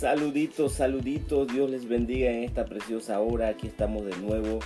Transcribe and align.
Saluditos, 0.00 0.72
saluditos, 0.72 1.46
Dios 1.48 1.70
les 1.70 1.86
bendiga 1.86 2.30
en 2.30 2.44
esta 2.44 2.64
preciosa 2.64 3.20
hora. 3.20 3.48
Aquí 3.48 3.66
estamos 3.66 4.06
de 4.06 4.16
nuevo 4.16 4.60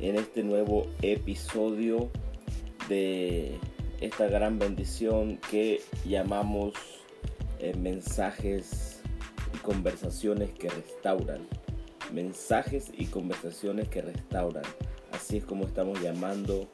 en 0.00 0.16
este 0.16 0.42
nuevo 0.42 0.88
episodio 1.00 2.10
de 2.88 3.56
esta 4.00 4.26
gran 4.26 4.58
bendición 4.58 5.38
que 5.48 5.80
llamamos 6.04 6.72
eh, 7.60 7.72
mensajes 7.78 9.00
y 9.54 9.58
conversaciones 9.58 10.50
que 10.50 10.68
restauran. 10.68 11.46
Mensajes 12.12 12.90
y 12.98 13.04
conversaciones 13.04 13.88
que 13.88 14.02
restauran. 14.02 14.64
Así 15.12 15.36
es 15.36 15.44
como 15.44 15.66
estamos 15.66 16.02
llamando 16.02 16.68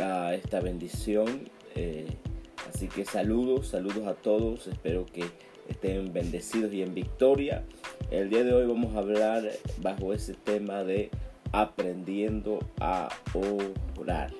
a 0.00 0.32
esta 0.32 0.60
bendición. 0.60 1.50
Eh, 1.74 2.06
así 2.72 2.86
que 2.86 3.04
saludos, 3.04 3.66
saludos 3.66 4.06
a 4.06 4.14
todos. 4.14 4.68
Espero 4.68 5.06
que 5.06 5.24
estén 5.68 6.12
bendecidos 6.12 6.72
y 6.72 6.82
en 6.82 6.94
victoria. 6.94 7.64
El 8.10 8.30
día 8.30 8.44
de 8.44 8.52
hoy 8.52 8.66
vamos 8.66 8.94
a 8.94 8.98
hablar 8.98 9.50
bajo 9.78 10.12
ese 10.12 10.34
tema 10.34 10.84
de 10.84 11.10
aprendiendo 11.52 12.58
a 12.80 13.08
orar. 13.96 14.32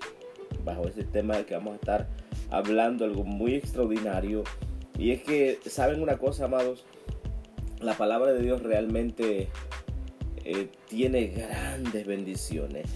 Bajo 0.65 0.89
ese 0.89 1.05
tema 1.05 1.37
de 1.37 1.45
que 1.45 1.55
vamos 1.55 1.73
a 1.73 1.77
estar 1.77 2.09
hablando 2.51 3.05
algo 3.05 3.25
muy 3.25 3.55
extraordinario. 3.55 4.45
Y 4.98 5.11
es 5.11 5.23
que, 5.23 5.59
¿saben 5.67 6.03
una 6.03 6.19
cosa, 6.19 6.45
amados? 6.45 6.85
La 7.81 7.97
palabra 7.97 8.33
de 8.33 8.43
Dios 8.43 8.62
realmente 8.62 9.48
eh, 10.45 10.69
tiene 10.89 11.27
grandes 11.29 12.07
bendiciones. 12.07 12.87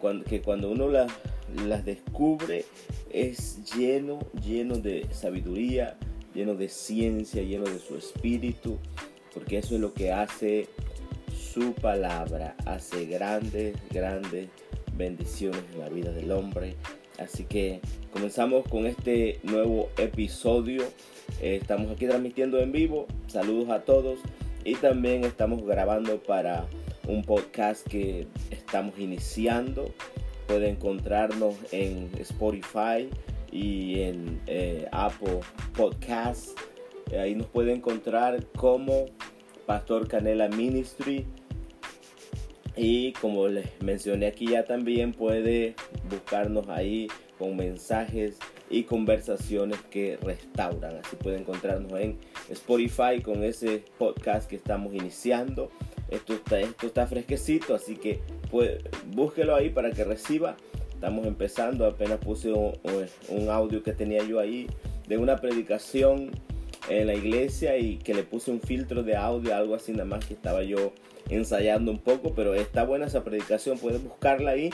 Cuando, 0.00 0.24
que 0.24 0.42
cuando 0.42 0.70
uno 0.70 0.88
las 0.88 1.84
descubre 1.84 2.64
es 3.10 3.72
lleno, 3.74 4.18
lleno 4.42 4.78
de 4.78 5.06
sabiduría, 5.12 5.96
lleno 6.34 6.54
de 6.54 6.68
ciencia, 6.68 7.42
lleno 7.42 7.64
de 7.64 7.78
su 7.78 7.96
espíritu, 7.96 8.78
porque 9.34 9.58
eso 9.58 9.74
es 9.74 9.80
lo 9.80 9.92
que 9.92 10.12
hace 10.12 10.68
su 11.34 11.72
palabra, 11.74 12.56
hace 12.64 13.06
grandes, 13.06 13.76
grandes 13.90 14.48
bendiciones 14.96 15.62
en 15.72 15.80
la 15.80 15.88
vida 15.88 16.12
del 16.12 16.32
hombre. 16.32 16.76
Así 17.18 17.44
que 17.44 17.80
comenzamos 18.12 18.66
con 18.68 18.86
este 18.86 19.38
nuevo 19.42 19.90
episodio. 19.96 20.82
Eh, 21.40 21.58
estamos 21.60 21.90
aquí 21.90 22.06
transmitiendo 22.06 22.58
en 22.58 22.72
vivo. 22.72 23.06
Saludos 23.26 23.70
a 23.70 23.80
todos. 23.80 24.18
Y 24.64 24.76
también 24.76 25.24
estamos 25.24 25.64
grabando 25.64 26.22
para 26.22 26.66
un 27.06 27.22
podcast 27.22 27.86
que 27.86 28.26
estamos 28.50 28.98
iniciando. 28.98 29.92
Puede 30.46 30.68
encontrarnos 30.68 31.54
en 31.72 32.10
Spotify, 32.18 33.08
y 33.52 34.00
en 34.00 34.40
eh, 34.46 34.88
Apple 34.90 35.40
Podcast. 35.76 36.58
Ahí 37.16 37.34
nos 37.34 37.46
puede 37.46 37.72
encontrar 37.72 38.44
como 38.56 39.06
Pastor 39.66 40.08
Canela 40.08 40.48
Ministry. 40.48 41.26
Y 42.74 43.12
como 43.12 43.48
les 43.48 43.68
mencioné 43.82 44.26
aquí 44.26 44.48
ya 44.48 44.64
también 44.64 45.12
puede 45.12 45.74
buscarnos 46.08 46.68
ahí 46.70 47.08
con 47.38 47.54
mensajes 47.54 48.38
y 48.70 48.84
conversaciones 48.84 49.78
que 49.90 50.16
restauran. 50.22 50.96
Así 50.96 51.16
puede 51.16 51.38
encontrarnos 51.38 51.92
en 52.00 52.16
Spotify 52.48 53.20
con 53.22 53.44
ese 53.44 53.84
podcast 53.98 54.48
que 54.48 54.56
estamos 54.56 54.94
iniciando. 54.94 55.70
Esto 56.08 56.32
está, 56.34 56.60
esto 56.60 56.86
está 56.86 57.06
fresquecito, 57.06 57.74
así 57.74 57.96
que 57.96 58.20
búsquelo 59.14 59.54
ahí 59.54 59.68
para 59.68 59.90
que 59.90 60.04
reciba 60.04 60.56
Estamos 61.02 61.26
empezando, 61.26 61.84
apenas 61.84 62.18
puse 62.18 62.52
un, 62.52 63.48
audio 63.50 63.82
que 63.82 63.92
tenía 63.92 64.22
yo 64.22 64.38
ahí 64.38 64.68
de 65.08 65.18
una 65.18 65.40
predicación 65.40 66.30
en 66.88 67.08
la 67.08 67.14
iglesia 67.14 67.76
y 67.76 67.96
que 67.96 68.14
le 68.14 68.22
puse 68.22 68.52
un 68.52 68.60
filtro 68.60 69.02
de 69.02 69.16
audio, 69.16 69.52
algo 69.52 69.74
así 69.74 69.90
nada 69.90 70.04
más 70.04 70.24
que 70.24 70.34
estaba 70.34 70.62
yo 70.62 70.92
ensayando 71.28 71.90
un 71.90 71.98
poco, 71.98 72.34
pero 72.36 72.54
está 72.54 72.84
buena 72.84 73.06
esa 73.06 73.24
predicación, 73.24 73.78
puedes 73.78 74.00
buscarla 74.00 74.52
ahí 74.52 74.70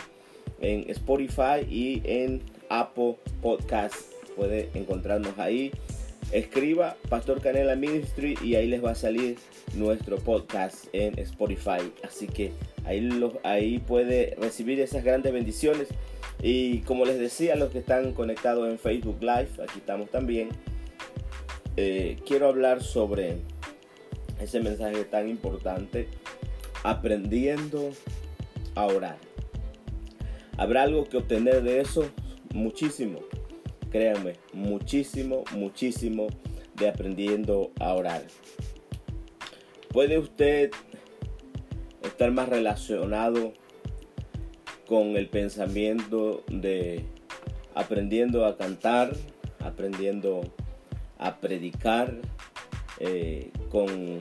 en 0.60 0.90
Spotify 0.90 1.66
y 1.66 2.02
en 2.04 2.42
Apple 2.68 3.16
Podcast, 3.40 3.96
puede 4.36 4.68
encontrarnos 4.74 5.38
ahí. 5.38 5.72
Escriba 6.30 6.96
Pastor 7.08 7.40
Canela 7.40 7.74
Ministry 7.74 8.36
y 8.44 8.56
ahí 8.56 8.66
les 8.66 8.84
va 8.84 8.90
a 8.90 8.94
salir 8.94 9.38
nuestro 9.72 10.18
podcast 10.18 10.84
en 10.92 11.18
Spotify. 11.20 11.90
Así 12.04 12.26
que 12.26 12.52
ahí, 12.84 13.08
ahí 13.44 13.78
puede 13.78 14.36
recibir 14.38 14.78
esas 14.80 15.04
grandes 15.04 15.32
bendiciones. 15.32 15.88
Y 16.42 16.80
como 16.80 17.04
les 17.04 17.18
decía, 17.18 17.56
los 17.56 17.70
que 17.70 17.78
están 17.78 18.12
conectados 18.12 18.68
en 18.68 18.78
Facebook 18.78 19.18
Live, 19.20 19.50
aquí 19.62 19.78
estamos 19.78 20.10
también, 20.10 20.50
eh, 21.76 22.16
quiero 22.26 22.48
hablar 22.48 22.82
sobre 22.82 23.38
ese 24.40 24.60
mensaje 24.60 25.04
tan 25.04 25.28
importante, 25.28 26.08
aprendiendo 26.84 27.90
a 28.74 28.86
orar. 28.86 29.16
¿Habrá 30.56 30.82
algo 30.82 31.08
que 31.08 31.16
obtener 31.16 31.62
de 31.62 31.80
eso? 31.80 32.08
Muchísimo, 32.54 33.20
créanme, 33.90 34.34
muchísimo, 34.52 35.44
muchísimo 35.52 36.28
de 36.76 36.88
aprendiendo 36.88 37.72
a 37.80 37.94
orar. 37.94 38.22
¿Puede 39.88 40.18
usted 40.18 40.70
estar 42.02 42.30
más 42.30 42.48
relacionado 42.48 43.52
con 44.88 45.16
el 45.16 45.28
pensamiento 45.28 46.42
de 46.48 47.04
aprendiendo 47.74 48.46
a 48.46 48.56
cantar, 48.56 49.14
aprendiendo 49.60 50.40
a 51.18 51.36
predicar, 51.36 52.14
eh, 53.00 53.50
con 53.70 54.20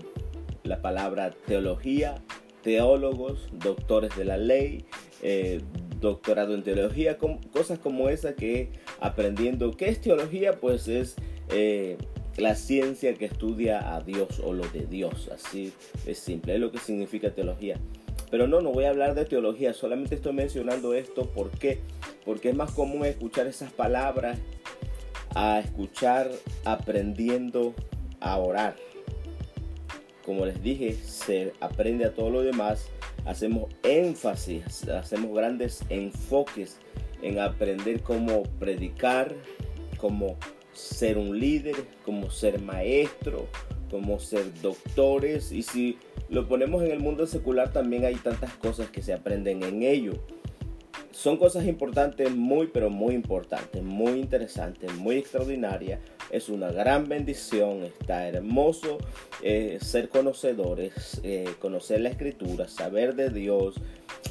la 0.64 0.82
palabra 0.82 1.32
teología, 1.32 2.16
teólogos, 2.62 3.48
doctores 3.54 4.16
de 4.18 4.26
la 4.26 4.38
ley, 4.38 4.86
eh, 5.24 5.62
doctorado 6.00 6.54
en 6.54 6.64
teología, 6.64 7.18
cosas 7.18 7.80
como 7.80 8.10
esa 8.10 8.36
que 8.36 8.70
aprendiendo 9.00 9.72
qué 9.72 9.90
es 9.90 10.02
teología, 10.02 10.60
pues 10.60 10.88
es 10.88 11.16
eh, 11.50 11.98
la 12.36 12.56
ciencia 12.56 13.14
que 13.16 13.26
estudia 13.26 13.96
a 13.96 14.02
Dios 14.02 14.40
o 14.44 14.54
lo 14.54 14.68
de 14.68 14.86
Dios, 14.86 15.30
así 15.34 15.72
es 16.06 16.20
simple, 16.20 16.56
es 16.56 16.60
lo 16.60 16.72
que 16.72 16.78
significa 16.78 17.34
teología. 17.34 17.80
Pero 18.30 18.48
no, 18.48 18.62
no 18.62 18.72
voy 18.72 18.86
a 18.86 18.90
hablar 18.90 19.16
de 19.16 19.26
teología, 19.26 19.74
solamente 19.74 20.16
estoy 20.16 20.34
mencionando 20.34 20.94
esto. 20.94 21.26
¿Por 21.26 21.52
qué? 21.52 21.80
Porque 22.26 22.50
es 22.50 22.56
más 22.56 22.72
común 22.72 23.06
escuchar 23.06 23.48
esas 23.48 23.72
palabras 23.72 24.38
a 25.36 25.60
escuchar 25.60 26.30
aprendiendo 26.66 27.74
a 28.20 28.38
orar. 28.38 28.76
Como 30.26 30.46
les 30.46 30.62
dije, 30.62 30.94
se 30.94 31.54
aprende 31.62 32.06
a 32.06 32.14
todo 32.14 32.30
lo 32.30 32.42
demás. 32.42 32.90
Hacemos 33.26 33.74
énfasis, 33.84 34.88
hacemos 34.90 35.34
grandes 35.36 35.84
enfoques 35.90 36.78
en 37.22 37.40
aprender 37.40 38.02
cómo 38.02 38.44
predicar, 38.60 39.34
cómo 39.98 40.38
ser 40.74 41.18
un 41.18 41.40
líder, 41.40 41.76
cómo 42.04 42.30
ser 42.30 42.62
maestro, 42.62 43.48
cómo 43.90 44.20
ser 44.20 44.54
doctores. 44.62 45.52
Y 45.52 45.64
si 45.64 45.98
lo 46.30 46.48
ponemos 46.48 46.84
en 46.84 46.92
el 46.92 47.00
mundo 47.00 47.26
secular 47.26 47.72
también 47.72 48.06
hay 48.06 48.16
tantas 48.16 48.54
cosas 48.54 48.90
que 48.90 49.02
se 49.02 49.14
aprenden 49.14 49.64
en 49.64 49.84
ello. 49.84 50.14
Son 51.12 51.38
cosas 51.38 51.66
importantes, 51.66 52.36
muy 52.36 52.68
pero 52.68 52.90
muy 52.90 53.16
importantes, 53.16 53.82
muy 53.82 54.20
interesantes, 54.20 54.94
muy 54.96 55.16
extraordinarias. 55.16 56.00
Es 56.30 56.50
una 56.50 56.72
gran 56.72 57.08
bendición, 57.08 57.84
está 57.84 58.28
hermoso 58.28 58.98
eh, 59.42 59.80
ser 59.82 60.10
conocedores, 60.10 61.20
eh, 61.24 61.50
conocer 61.60 62.02
la 62.02 62.10
escritura, 62.10 62.68
saber 62.68 63.16
de 63.16 63.30
Dios 63.30 63.76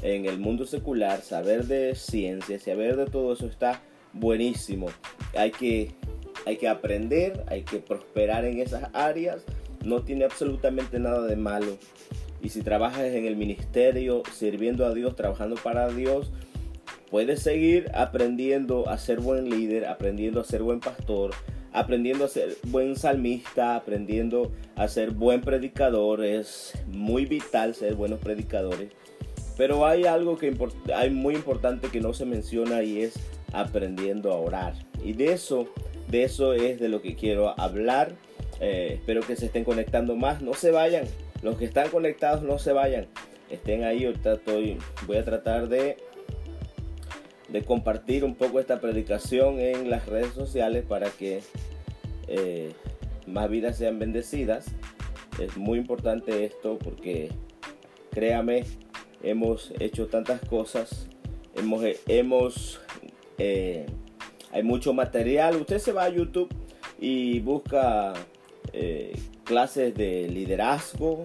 en 0.03 0.27
el 0.27 0.39
mundo 0.39 0.67
secular, 0.67 1.23
saber 1.23 1.67
de 1.67 1.95
ciencia, 1.95 2.61
saber 2.61 2.97
de 2.97 3.07
todo 3.07 3.33
eso 3.33 3.47
está 3.47 3.83
buenísimo. 4.13 4.87
Hay 5.35 5.51
que, 5.51 5.93
hay 6.45 6.57
que 6.57 6.69
aprender, 6.69 7.43
hay 7.49 7.63
que 7.63 7.79
prosperar 7.79 8.45
en 8.45 8.61
esas 8.61 8.91
áreas 8.93 9.45
no 9.87 10.03
tiene 10.03 10.25
absolutamente 10.25 10.99
nada 10.99 11.23
de 11.27 11.37
malo. 11.37 11.79
Y 12.43 12.51
si 12.51 12.63
trabajas 12.63 13.05
en 13.05 13.25
el 13.25 13.37
ministerio, 13.37 14.23
sirviendo 14.33 14.85
a 14.85 14.93
Dios, 14.93 15.17
trabajando 15.17 15.57
para 15.57 15.89
Dios, 15.89 16.33
puedes 17.11 17.41
seguir 17.41 17.91
aprendiendo 17.95 18.89
a 18.89 18.99
ser 18.99 19.21
buen 19.21 19.49
líder, 19.49 19.87
aprendiendo 19.87 20.41
a 20.41 20.45
ser 20.45 20.63
buen 20.63 20.81
pastor, 20.81 21.31
aprendiendo 21.73 22.25
a 22.25 22.29
ser 22.29 22.57
buen 22.65 22.97
salmista, 22.97 23.77
aprendiendo 23.77 24.53
a 24.75 24.89
ser 24.89 25.13
buen 25.13 25.41
predicador. 25.41 26.25
Es 26.25 26.75
muy 26.89 27.25
vital 27.25 27.75
ser 27.75 27.95
buenos 27.95 28.19
predicadores. 28.19 28.91
Pero 29.57 29.87
hay 29.87 30.05
algo 30.05 30.37
que 30.37 30.55
hay 30.95 31.11
muy 31.11 31.35
importante 31.35 31.89
que 31.89 32.01
no 32.01 32.13
se 32.13 32.27
menciona 32.27 32.83
y 32.83 33.03
es 33.03 33.15
aprendiendo 33.53 34.33
a 34.33 34.37
orar. 34.37 34.75
Y 35.03 35.15
de 35.15 35.33
eso, 35.33 35.69
de 36.09 36.25
eso 36.25 36.53
es 36.53 36.79
de 36.79 36.89
lo 36.89 37.01
que 37.01 37.15
quiero 37.15 37.59
hablar 37.59 38.17
eh, 38.61 38.93
espero 38.95 39.21
que 39.23 39.37
se 39.37 39.47
estén 39.47 39.65
conectando 39.65 40.17
más. 40.17 40.43
No 40.43 40.55
se 40.55 40.71
vayan. 40.71 41.05
Los 41.43 41.59
que 41.59 41.65
están 41.65 41.89
conectados 41.91 42.43
no 42.43 42.59
se 42.59 42.73
vayan. 42.73 43.07
Estén 43.51 43.85
ahí. 43.85 44.05
Ahorita 44.05 44.35
estoy, 44.35 44.79
voy 45.07 45.17
a 45.17 45.25
tratar 45.25 45.69
de, 45.69 45.97
de 47.49 47.63
compartir 47.65 48.25
un 48.25 48.35
poco 48.35 48.61
esta 48.61 48.81
predicación 48.81 49.61
en 49.61 49.91
las 49.91 50.07
redes 50.07 50.33
sociales 50.33 50.85
para 50.87 51.11
que 51.11 51.43
eh, 52.29 52.73
más 53.27 53.49
vidas 53.51 53.77
sean 53.79 53.99
bendecidas. 53.99 54.67
Es 55.41 55.57
muy 55.57 55.79
importante 55.79 56.45
esto 56.45 56.79
porque 56.79 57.31
créame, 58.11 58.65
hemos 59.23 59.73
hecho 59.79 60.07
tantas 60.07 60.41
cosas, 60.41 61.09
hemos, 61.55 61.85
hemos 62.07 62.81
eh, 63.39 63.87
hay 64.53 64.63
mucho 64.63 64.95
material. 64.95 65.57
Usted 65.57 65.79
se 65.79 65.93
va 65.93 66.05
a 66.05 66.09
YouTube 66.09 66.49
y 66.99 67.41
busca 67.41 68.15
eh, 68.79 69.19
clases 69.45 69.95
de 69.95 70.29
liderazgo, 70.29 71.25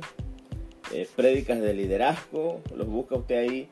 eh, 0.94 1.06
prédicas 1.18 1.60
de 1.60 1.74
liderazgo, 1.74 2.62
los 2.74 2.88
busca 2.88 3.16
usted 3.16 3.40
ahí 3.40 3.68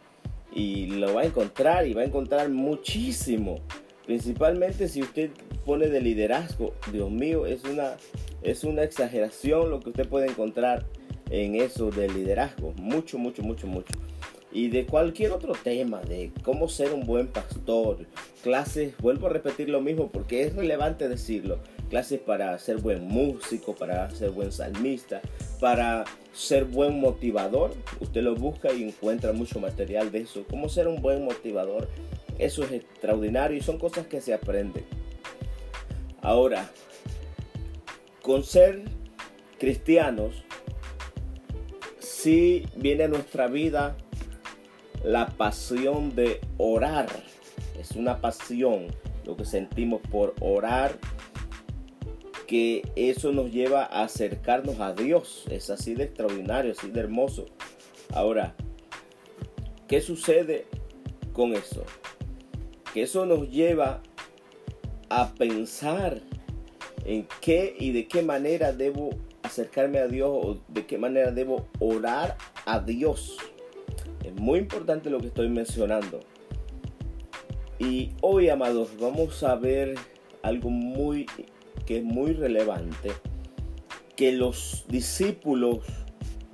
y 0.51 0.87
lo 0.87 1.13
va 1.13 1.21
a 1.21 1.25
encontrar 1.25 1.87
y 1.87 1.93
va 1.93 2.01
a 2.01 2.05
encontrar 2.05 2.49
muchísimo. 2.49 3.61
Principalmente 4.05 4.89
si 4.89 5.01
usted 5.01 5.31
pone 5.65 5.87
de 5.87 6.01
liderazgo, 6.01 6.73
Dios 6.91 7.09
mío, 7.09 7.45
es 7.45 7.63
una, 7.63 7.95
es 8.41 8.65
una 8.65 8.83
exageración 8.83 9.69
lo 9.69 9.79
que 9.79 9.91
usted 9.91 10.09
puede 10.09 10.27
encontrar 10.27 10.85
en 11.29 11.55
eso 11.55 11.89
de 11.89 12.09
liderazgo. 12.09 12.73
Mucho, 12.73 13.17
mucho, 13.17 13.43
mucho, 13.43 13.65
mucho. 13.65 13.93
Y 14.51 14.67
de 14.67 14.87
cualquier 14.87 15.31
otro 15.31 15.53
tema, 15.53 16.01
de 16.01 16.33
cómo 16.43 16.67
ser 16.67 16.91
un 16.91 17.05
buen 17.05 17.27
pastor, 17.27 18.07
clases, 18.43 18.97
vuelvo 18.97 19.27
a 19.27 19.29
repetir 19.29 19.69
lo 19.69 19.79
mismo 19.79 20.09
porque 20.11 20.43
es 20.43 20.53
relevante 20.53 21.07
decirlo, 21.07 21.59
clases 21.89 22.19
para 22.19 22.57
ser 22.59 22.77
buen 22.77 23.07
músico, 23.07 23.75
para 23.75 24.09
ser 24.11 24.31
buen 24.31 24.51
salmista, 24.51 25.21
para 25.59 26.05
ser 26.33 26.65
buen 26.65 26.99
motivador. 26.99 27.73
Usted 27.99 28.21
lo 28.21 28.35
busca 28.35 28.71
y 28.71 28.83
encuentra 28.83 29.33
mucho 29.33 29.59
material 29.59 30.11
de 30.11 30.21
eso. 30.21 30.45
Cómo 30.49 30.69
ser 30.69 30.87
un 30.87 31.01
buen 31.01 31.25
motivador. 31.25 31.89
Eso 32.37 32.63
es 32.63 32.71
extraordinario 32.71 33.57
y 33.57 33.61
son 33.61 33.77
cosas 33.77 34.07
que 34.07 34.21
se 34.21 34.33
aprenden. 34.33 34.85
Ahora, 36.21 36.69
con 38.21 38.43
ser 38.43 38.83
cristianos, 39.57 40.43
si 41.99 42.65
viene 42.75 43.05
a 43.05 43.07
nuestra 43.07 43.47
vida 43.47 43.97
la 45.03 45.27
pasión 45.27 46.15
de 46.15 46.41
orar. 46.57 47.07
Es 47.79 47.91
una 47.91 48.19
pasión 48.19 48.87
lo 49.25 49.37
que 49.37 49.45
sentimos 49.45 50.01
por 50.11 50.35
orar 50.41 50.97
que 52.49 52.81
eso 52.95 53.31
nos 53.31 53.51
lleva 53.51 53.83
a 53.83 54.05
acercarnos 54.05 54.79
a 54.79 54.93
Dios. 54.93 55.45
Es 55.51 55.69
así 55.69 55.93
de 55.93 56.05
extraordinario, 56.05 56.71
así 56.71 56.89
de 56.89 56.99
hermoso. 56.99 57.45
Ahora, 58.11 58.55
¿qué 59.87 60.01
sucede 60.01 60.65
con 61.31 61.53
eso? 61.53 61.83
Que 62.91 63.03
eso 63.03 63.27
nos 63.27 63.51
lleva 63.51 64.01
a 65.09 65.31
pensar 65.35 66.23
en 67.05 67.27
qué 67.39 67.75
y 67.79 67.91
de 67.91 68.07
qué 68.07 68.23
manera 68.23 68.73
debo 68.73 69.11
acercarme 69.43 69.99
a 69.99 70.07
Dios 70.07 70.31
o 70.31 70.59
de 70.69 70.87
qué 70.87 70.97
manera 70.97 71.29
debo 71.29 71.67
orar 71.77 72.35
a 72.65 72.79
Dios. 72.79 73.37
Es 74.25 74.33
muy 74.33 74.57
importante 74.57 75.11
lo 75.11 75.19
que 75.19 75.27
estoy 75.27 75.49
mencionando. 75.49 76.21
Y 77.77 78.13
hoy, 78.21 78.49
amados, 78.49 78.89
vamos 78.99 79.43
a 79.43 79.53
ver 79.53 79.93
algo 80.41 80.71
muy 80.71 81.27
que 81.89 81.97
es 81.97 82.03
muy 82.03 82.33
relevante, 82.33 83.09
que 84.15 84.31
los 84.31 84.85
discípulos 84.89 85.79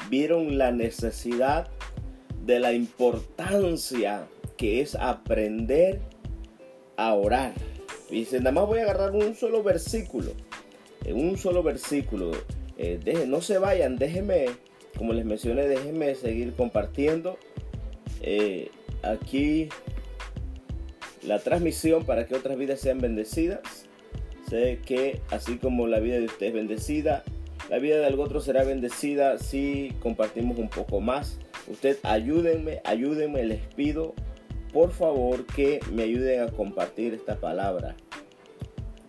vieron 0.09 0.57
la 0.57 0.71
necesidad 0.71 1.67
de 2.45 2.61
la 2.61 2.71
importancia 2.71 4.29
que 4.55 4.79
es 4.79 4.95
aprender 4.95 5.99
a 6.95 7.13
orar. 7.15 7.53
Y 8.09 8.19
dice, 8.19 8.37
nada 8.37 8.53
más 8.53 8.65
voy 8.65 8.79
a 8.79 8.83
agarrar 8.83 9.11
un 9.11 9.35
solo 9.35 9.61
versículo, 9.61 10.31
en 11.03 11.17
un 11.17 11.37
solo 11.37 11.63
versículo. 11.63 12.31
Eh, 12.77 13.25
no 13.27 13.41
se 13.41 13.57
vayan, 13.57 13.97
déjenme, 13.97 14.45
como 14.97 15.11
les 15.11 15.25
mencioné, 15.25 15.67
déjenme 15.67 16.15
seguir 16.15 16.53
compartiendo 16.53 17.37
eh, 18.21 18.69
aquí 19.03 19.67
la 21.23 21.39
transmisión 21.39 22.05
para 22.05 22.25
que 22.25 22.35
otras 22.35 22.57
vidas 22.57 22.79
sean 22.79 23.01
bendecidas. 23.01 23.84
Sé 24.49 24.79
que 24.85 25.21
así 25.31 25.57
como 25.57 25.87
la 25.87 25.99
vida 25.99 26.15
de 26.15 26.25
usted 26.25 26.47
es 26.47 26.53
bendecida, 26.53 27.23
la 27.69 27.79
vida 27.79 27.97
de 27.97 28.05
algún 28.05 28.25
otro 28.25 28.41
será 28.41 28.63
bendecida 28.63 29.39
si 29.39 29.93
compartimos 30.01 30.57
un 30.59 30.69
poco 30.69 31.01
más. 31.01 31.39
Usted 31.67 31.97
ayúdenme, 32.03 32.81
ayúdenme, 32.83 33.43
les 33.43 33.61
pido 33.75 34.13
por 34.71 34.91
favor 34.91 35.45
que 35.45 35.79
me 35.91 36.03
ayuden 36.03 36.41
a 36.41 36.51
compartir 36.51 37.13
esta 37.13 37.37
palabra. 37.39 37.95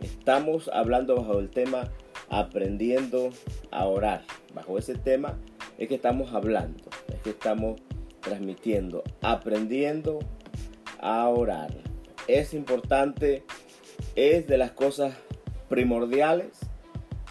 Estamos 0.01 0.71
hablando 0.73 1.17
bajo 1.17 1.39
el 1.39 1.51
tema 1.51 1.91
aprendiendo 2.31 3.31
a 3.71 3.87
orar. 3.87 4.23
Bajo 4.55 4.79
ese 4.79 4.95
tema 4.95 5.39
es 5.77 5.89
que 5.89 5.97
estamos 5.97 6.33
hablando, 6.33 6.85
es 7.09 7.21
que 7.21 7.31
estamos 7.31 7.81
transmitiendo, 8.21 9.03
aprendiendo 9.21 10.21
a 11.01 11.29
orar. 11.29 11.75
Es 12.27 12.55
importante, 12.55 13.45
es 14.15 14.47
de 14.47 14.59
las 14.59 14.71
cosas 14.71 15.15
primordiales 15.69 16.59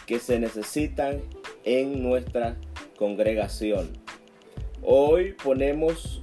que 0.06 0.20
se 0.20 0.40
necesitan 0.40 1.22
en 1.64 2.04
nuestra 2.04 2.58
congregación. 2.98 3.90
Hoy 4.82 5.34
ponemos 5.44 6.22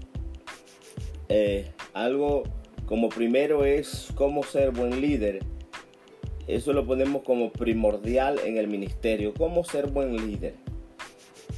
eh, 1.29 1.71
algo 1.93 2.45
como 2.87 3.09
primero 3.09 3.65
es 3.65 4.09
cómo 4.15 4.43
ser 4.43 4.71
buen 4.71 5.01
líder. 5.01 5.41
Eso 6.47 6.73
lo 6.73 6.85
ponemos 6.87 7.23
como 7.23 7.51
primordial 7.53 8.39
en 8.45 8.59
el 8.59 8.69
ministerio. 8.69 9.33
Cómo 9.35 9.65
ser 9.65 9.87
buen 9.89 10.17
líder. 10.17 10.55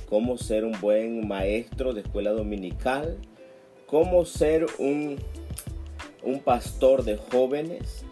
Cómo 0.09 0.39
ser 0.39 0.65
un 0.65 0.79
buen 0.81 1.27
maestro 1.27 1.93
de 1.93 2.03
escuela 2.03 2.31
dominical. 2.31 3.19
Cómo 3.87 4.25
ser 4.25 4.67
un, 4.79 5.17
un 6.23 6.41
pastor 6.41 7.05
de 7.05 7.17
jóvenes 7.17 8.05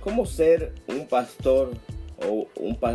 cómo 0.00 0.26
ser 0.26 0.72
un 0.88 1.06
pastor 1.06 1.70
o 2.28 2.46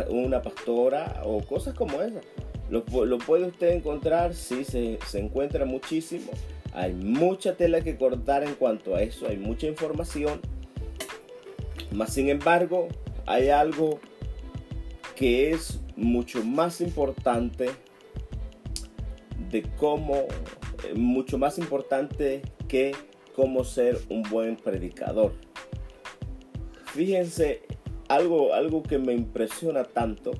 una 0.08 0.42
pastora 0.42 1.22
o 1.24 1.40
cosas 1.42 1.74
como 1.74 2.02
esas. 2.02 2.24
Lo, 2.70 2.84
puede 2.84 3.46
usted 3.46 3.70
encontrar, 3.70 4.34
sí, 4.34 4.64
se, 4.64 4.98
encuentra 5.14 5.64
muchísimo. 5.64 6.32
Hay 6.72 6.92
mucha 6.92 7.56
tela 7.56 7.80
que 7.80 7.96
cortar 7.96 8.42
en 8.42 8.54
cuanto 8.54 8.94
a 8.94 9.02
eso, 9.02 9.28
hay 9.28 9.36
mucha 9.36 9.66
información. 9.66 10.40
Más 11.92 12.12
sin 12.12 12.28
embargo, 12.28 12.88
hay 13.24 13.48
algo 13.50 14.00
que 15.14 15.52
es 15.52 15.80
mucho 15.96 16.44
más 16.44 16.80
importante 16.80 17.70
de 19.50 19.62
cómo, 19.76 20.24
eh, 20.84 20.94
mucho 20.94 21.38
más 21.38 21.58
importante 21.58 22.42
que 22.68 22.94
cómo 23.34 23.64
ser 23.64 23.98
un 24.10 24.22
buen 24.24 24.56
predicador. 24.56 25.32
Fíjense 26.96 27.60
algo, 28.08 28.54
algo 28.54 28.82
que 28.82 28.96
me 28.96 29.12
impresiona 29.12 29.84
tanto, 29.84 30.30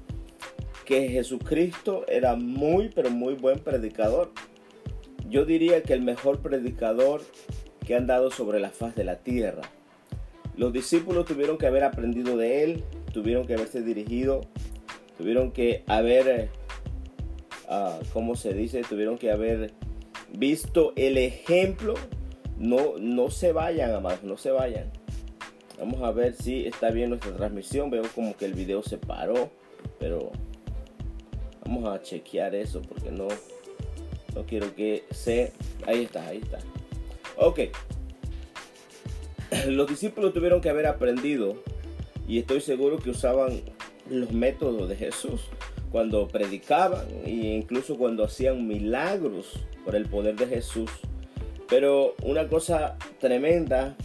que 0.86 1.10
Jesucristo 1.10 2.06
era 2.08 2.34
muy, 2.34 2.88
pero 2.88 3.10
muy 3.10 3.34
buen 3.34 3.58
predicador. 3.58 4.32
Yo 5.28 5.44
diría 5.44 5.82
que 5.82 5.92
el 5.92 6.00
mejor 6.00 6.40
predicador 6.40 7.20
que 7.84 7.94
han 7.94 8.06
dado 8.06 8.30
sobre 8.30 8.58
la 8.58 8.70
faz 8.70 8.94
de 8.94 9.04
la 9.04 9.18
tierra. 9.18 9.70
Los 10.56 10.72
discípulos 10.72 11.26
tuvieron 11.26 11.58
que 11.58 11.66
haber 11.66 11.84
aprendido 11.84 12.38
de 12.38 12.64
él, 12.64 12.84
tuvieron 13.12 13.46
que 13.46 13.52
haberse 13.52 13.82
dirigido, 13.82 14.40
tuvieron 15.18 15.52
que 15.52 15.84
haber, 15.86 16.48
uh, 17.68 18.02
¿cómo 18.14 18.34
se 18.34 18.54
dice? 18.54 18.80
Tuvieron 18.80 19.18
que 19.18 19.30
haber 19.30 19.74
visto 20.32 20.94
el 20.96 21.18
ejemplo. 21.18 21.92
No, 22.56 22.94
no 22.98 23.30
se 23.30 23.52
vayan, 23.52 23.92
amados, 23.92 24.22
no 24.22 24.38
se 24.38 24.50
vayan. 24.50 24.90
Vamos 25.78 26.02
a 26.02 26.10
ver 26.10 26.34
si 26.34 26.66
está 26.66 26.90
bien 26.90 27.10
nuestra 27.10 27.32
transmisión. 27.32 27.90
Veo 27.90 28.04
como 28.14 28.36
que 28.36 28.46
el 28.46 28.54
video 28.54 28.82
se 28.82 28.98
paró. 28.98 29.50
Pero 29.98 30.30
vamos 31.64 31.88
a 31.88 32.02
chequear 32.02 32.54
eso 32.54 32.82
porque 32.82 33.10
no, 33.10 33.28
no 34.34 34.44
quiero 34.46 34.74
que 34.74 35.04
se... 35.10 35.52
Ahí 35.86 36.04
está, 36.04 36.26
ahí 36.26 36.38
está. 36.38 36.58
Ok. 37.36 37.60
Los 39.68 39.88
discípulos 39.88 40.32
tuvieron 40.32 40.60
que 40.60 40.70
haber 40.70 40.86
aprendido 40.86 41.56
y 42.26 42.38
estoy 42.38 42.60
seguro 42.60 42.98
que 42.98 43.10
usaban 43.10 43.60
los 44.10 44.32
métodos 44.32 44.88
de 44.88 44.96
Jesús 44.96 45.42
cuando 45.90 46.28
predicaban 46.28 47.06
e 47.24 47.30
incluso 47.30 47.96
cuando 47.96 48.24
hacían 48.24 48.66
milagros 48.66 49.60
por 49.84 49.94
el 49.96 50.06
poder 50.06 50.36
de 50.36 50.46
Jesús. 50.46 50.90
Pero 51.68 52.14
una 52.22 52.48
cosa 52.48 52.96
tremenda 53.20 53.96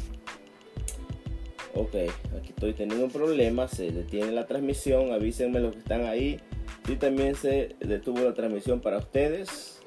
Ok, 1.74 1.96
aquí 2.38 2.50
estoy 2.50 2.74
teniendo 2.74 3.06
un 3.06 3.12
problema, 3.12 3.68
se 3.68 3.92
detiene 3.92 4.32
la 4.32 4.46
transmisión, 4.46 5.14
avísenme 5.14 5.62
los 5.62 5.74
que 5.74 5.80
están 5.80 6.06
ahí. 6.06 6.40
Si 6.86 6.98
también 6.98 7.36
se 7.36 7.76
detuvo 7.80 8.20
la 8.20 8.34
transmisión 8.34 8.82
para 8.82 8.98
ustedes. 8.98 9.80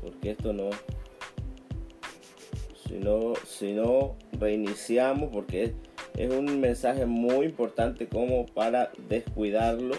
Porque 0.00 0.30
esto 0.30 0.52
no... 0.52 0.70
Si 2.86 2.94
no, 2.94 3.34
si 3.46 3.72
no 3.72 4.16
reiniciamos, 4.32 5.30
porque 5.30 5.74
es 6.16 6.30
un 6.30 6.60
mensaje 6.60 7.06
muy 7.06 7.46
importante 7.46 8.08
como 8.08 8.46
para 8.46 8.90
descuidarlo. 9.08 9.96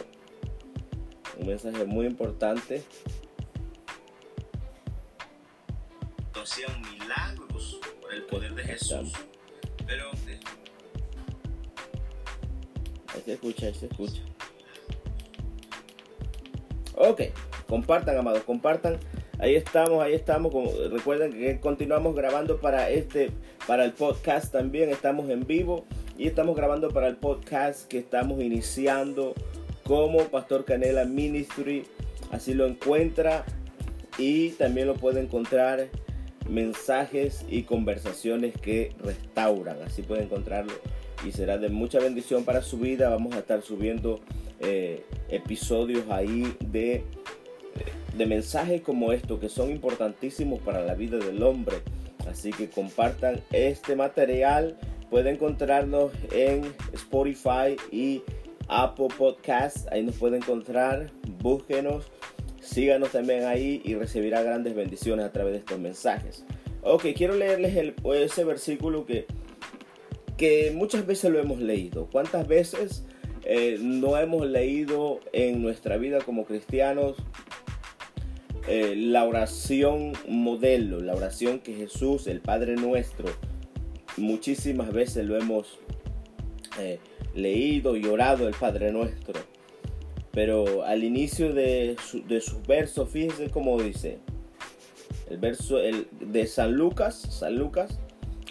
Un 1.39 1.47
mensaje 1.47 1.85
muy 1.85 2.05
importante. 2.05 2.83
Hacían 6.33 6.81
milagros 6.81 7.79
por 8.01 8.13
el 8.13 8.23
poder 8.23 8.53
de 8.53 8.63
Jesús. 8.63 9.13
Pero. 9.87 10.22
Se 13.25 13.33
escucha, 13.33 13.73
se 13.73 13.85
escucha. 13.85 14.21
Ok, 16.95 17.21
compartan, 17.67 18.17
amados, 18.17 18.43
compartan. 18.43 18.97
Ahí 19.39 19.55
estamos, 19.55 20.03
ahí 20.03 20.13
estamos. 20.13 20.53
Recuerden 20.91 21.31
que 21.31 21.59
continuamos 21.59 22.15
grabando 22.15 22.59
para 22.59 22.89
este, 22.89 23.31
para 23.67 23.85
el 23.85 23.93
podcast 23.93 24.51
también. 24.51 24.89
Estamos 24.89 25.29
en 25.29 25.45
vivo 25.47 25.85
y 26.17 26.27
estamos 26.27 26.55
grabando 26.55 26.89
para 26.89 27.07
el 27.07 27.15
podcast 27.15 27.87
que 27.87 27.97
estamos 27.97 28.41
iniciando 28.41 29.33
como 29.83 30.19
Pastor 30.25 30.65
Canela 30.65 31.05
Ministry. 31.05 31.85
Así 32.31 32.53
lo 32.53 32.67
encuentra 32.67 33.45
y 34.17 34.49
también 34.51 34.87
lo 34.87 34.95
puede 34.95 35.21
encontrar 35.21 35.87
mensajes 36.49 37.45
y 37.49 37.63
conversaciones 37.63 38.53
que 38.59 38.93
restauran. 38.99 39.81
Así 39.81 40.03
puede 40.03 40.23
encontrarlo 40.23 40.73
y 41.25 41.31
será 41.31 41.57
de 41.57 41.69
mucha 41.69 41.99
bendición 41.99 42.43
para 42.45 42.61
su 42.61 42.77
vida. 42.77 43.09
Vamos 43.09 43.35
a 43.35 43.39
estar 43.39 43.61
subiendo 43.61 44.19
eh, 44.59 45.03
episodios 45.29 46.09
ahí 46.09 46.55
de, 46.59 47.03
de 48.15 48.25
mensajes 48.25 48.81
como 48.81 49.11
estos 49.11 49.39
que 49.39 49.49
son 49.49 49.71
importantísimos 49.71 50.61
para 50.61 50.83
la 50.83 50.93
vida 50.95 51.17
del 51.17 51.41
hombre. 51.43 51.77
Así 52.29 52.51
que 52.51 52.69
compartan 52.69 53.41
este 53.51 53.95
material. 53.95 54.77
Pueden 55.09 55.35
encontrarnos 55.35 56.11
en 56.31 56.63
Spotify 56.93 57.75
y 57.91 58.21
Apple 58.67 59.09
Podcasts. 59.17 59.85
Ahí 59.91 60.03
nos 60.03 60.15
puede 60.15 60.37
encontrar. 60.37 61.11
Búsquenos. 61.39 62.05
Síganos 62.61 63.11
también 63.11 63.43
ahí 63.43 63.81
y 63.83 63.95
recibirá 63.95 64.41
grandes 64.41 64.73
bendiciones 64.73 65.25
a 65.25 65.31
través 65.33 65.53
de 65.53 65.59
estos 65.59 65.77
mensajes. 65.79 66.45
Ok, 66.81 67.07
quiero 67.15 67.35
leerles 67.35 67.75
el- 67.75 67.93
ese 68.15 68.43
versículo 68.45 69.05
que, 69.05 69.25
que 70.37 70.71
muchas 70.71 71.05
veces 71.05 71.31
lo 71.31 71.39
hemos 71.39 71.59
leído. 71.59 72.07
¿Cuántas 72.11 72.47
veces 72.47 73.05
eh, 73.45 73.77
no 73.79 74.17
hemos 74.17 74.47
leído 74.47 75.19
en 75.33 75.61
nuestra 75.61 75.97
vida 75.97 76.19
como 76.21 76.45
cristianos 76.45 77.17
eh, 78.67 78.95
la 78.95 79.25
oración 79.25 80.13
modelo, 80.27 81.01
la 81.01 81.13
oración 81.13 81.59
que 81.59 81.73
Jesús, 81.73 82.27
el 82.27 82.39
Padre 82.39 82.75
nuestro, 82.75 83.29
muchísimas 84.15 84.93
veces 84.93 85.25
lo 85.25 85.37
hemos 85.37 85.79
eh, 86.79 86.99
leído 87.35 87.97
y 87.97 88.05
orado 88.05 88.47
el 88.47 88.55
Padre 88.55 88.91
nuestro? 88.91 89.41
Pero 90.31 90.83
al 90.83 91.03
inicio 91.03 91.53
de, 91.53 91.95
de 92.27 92.41
sus 92.41 92.65
versos, 92.65 93.09
fíjense 93.09 93.49
cómo 93.49 93.81
dice. 93.81 94.19
El 95.29 95.37
verso 95.37 95.79
el, 95.79 96.07
de 96.19 96.47
San 96.47 96.73
Lucas, 96.73 97.15
San 97.15 97.55
Lucas, 97.55 97.99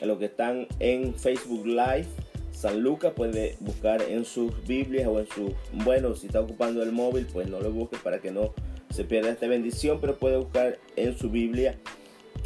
a 0.03 0.07
los 0.07 0.19
que 0.19 0.27
están 0.27 0.67
en 0.81 1.15
Facebook 1.15 1.67
Live, 1.67 2.07
San 2.51 2.81
Lucas 2.81 3.13
puede 3.15 3.57
buscar 3.61 4.03
en 4.03 4.25
sus 4.25 4.67
Biblias 4.67 5.07
o 5.09 5.21
en 5.21 5.27
su, 5.29 5.55
bueno, 5.73 6.15
si 6.15 6.27
está 6.27 6.41
ocupando 6.41 6.83
el 6.83 6.93
móvil, 6.93 7.27
pues 7.33 7.49
no 7.49 7.61
lo 7.61 7.71
busque 7.71 7.97
para 8.03 8.19
que 8.19 8.31
no 8.31 8.53
se 8.91 9.05
pierda 9.05 9.31
esta 9.31 9.47
bendición, 9.47 9.99
pero 10.01 10.17
puede 10.17 10.37
buscar 10.37 10.79
en 10.97 11.17
su 11.17 11.31
Biblia 11.31 11.77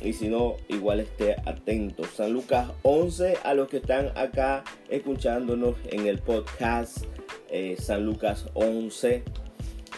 y 0.02 0.12
si 0.12 0.28
no, 0.28 0.56
igual 0.68 1.00
esté 1.00 1.36
atento. 1.46 2.04
San 2.04 2.32
Lucas 2.32 2.68
11 2.82 3.38
a 3.42 3.54
los 3.54 3.68
que 3.68 3.78
están 3.78 4.12
acá 4.16 4.62
escuchándonos 4.88 5.76
en 5.86 6.06
el 6.06 6.18
podcast 6.18 7.04
eh, 7.50 7.76
San 7.80 8.04
Lucas 8.04 8.46
11 8.54 9.22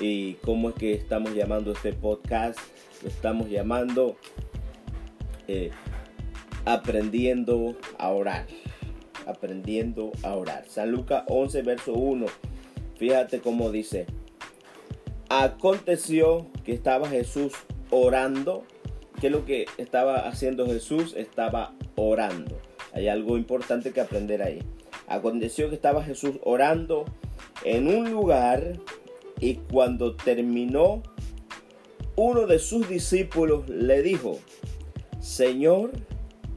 y 0.01 0.35
cómo 0.35 0.71
es 0.71 0.75
que 0.77 0.95
estamos 0.95 1.35
llamando 1.35 1.73
este 1.73 1.93
podcast. 1.93 2.59
Lo 3.03 3.09
estamos 3.09 3.51
llamando 3.51 4.17
eh, 5.47 5.71
aprendiendo 6.69 7.77
a 7.99 8.11
orar. 8.11 8.47
Aprendiendo 9.27 10.13
a 10.23 10.35
orar. 10.35 10.67
San 10.69 10.91
Lucas 10.93 11.25
11, 11.27 11.63
verso 11.63 11.95
1. 11.95 12.27
Fíjate 12.97 13.41
cómo 13.41 13.71
dice. 13.71 14.07
Aconteció 15.31 16.47
que 16.65 16.75
estaba 16.75 17.09
Jesús 17.09 17.55
orando. 17.91 18.65
¿Qué 19.19 19.29
es 19.29 19.33
lo 19.33 19.47
que 19.47 19.67
estaba 19.79 20.29
haciendo 20.29 20.67
Jesús? 20.67 21.15
Estaba 21.17 21.75
orando. 21.97 22.61
Hay 22.93 23.09
algo 23.09 23.39
importante 23.39 23.93
que 23.93 24.03
aprender 24.03 24.43
ahí. 24.43 24.63
Aconteció 25.07 25.71
que 25.71 25.75
estaba 25.75 26.05
Jesús 26.05 26.37
orando 26.43 27.07
en 27.65 27.89
un 27.89 28.11
lugar 28.11 28.75
y 29.41 29.55
cuando 29.55 30.17
terminó, 30.17 31.03
uno 32.15 32.47
de 32.47 32.59
sus 32.59 32.89
discípulos 32.89 33.69
le 33.69 34.03
dijo, 34.03 34.39
Señor, 35.21 35.93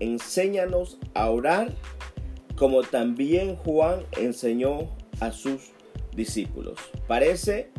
enséñanos 0.02 0.98
a 1.14 1.30
orar 1.30 1.72
como 2.56 2.82
también 2.82 3.56
Juan 3.56 4.06
enseñó 4.18 4.90
a 5.20 5.32
sus 5.32 5.72
discípulos. 6.16 6.78
Parece 7.08 7.70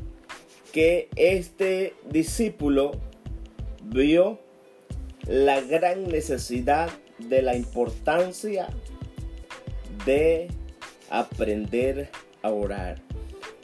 que 0.72 1.08
este 1.16 1.94
discípulo 2.10 2.92
vio 3.84 4.38
la 5.26 5.60
gran 5.60 6.08
necesidad 6.08 6.90
de 7.18 7.42
la 7.42 7.54
importancia 7.54 8.68
de 10.06 10.48
aprender 11.10 12.10
a 12.42 12.50
orar. 12.50 13.00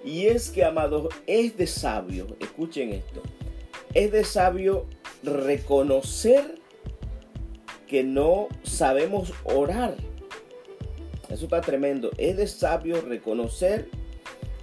Y 0.05 0.27
es 0.27 0.51
que, 0.51 0.65
amados, 0.65 1.13
es 1.27 1.57
de 1.57 1.67
sabio, 1.67 2.37
escuchen 2.41 2.93
esto, 2.93 3.23
es 3.95 4.13
de 4.13 4.25
sabio 4.25 4.87
reconocer 5.23 6.58
que 7.89 8.05
no 8.05 8.49
sabemos 8.63 9.33
orar. 9.45 9.95
Eso 11.31 11.45
está 11.45 11.61
tremendo. 11.61 12.11
Es 12.17 12.37
de 12.37 12.47
sabio 12.47 13.01
reconocer 13.01 13.89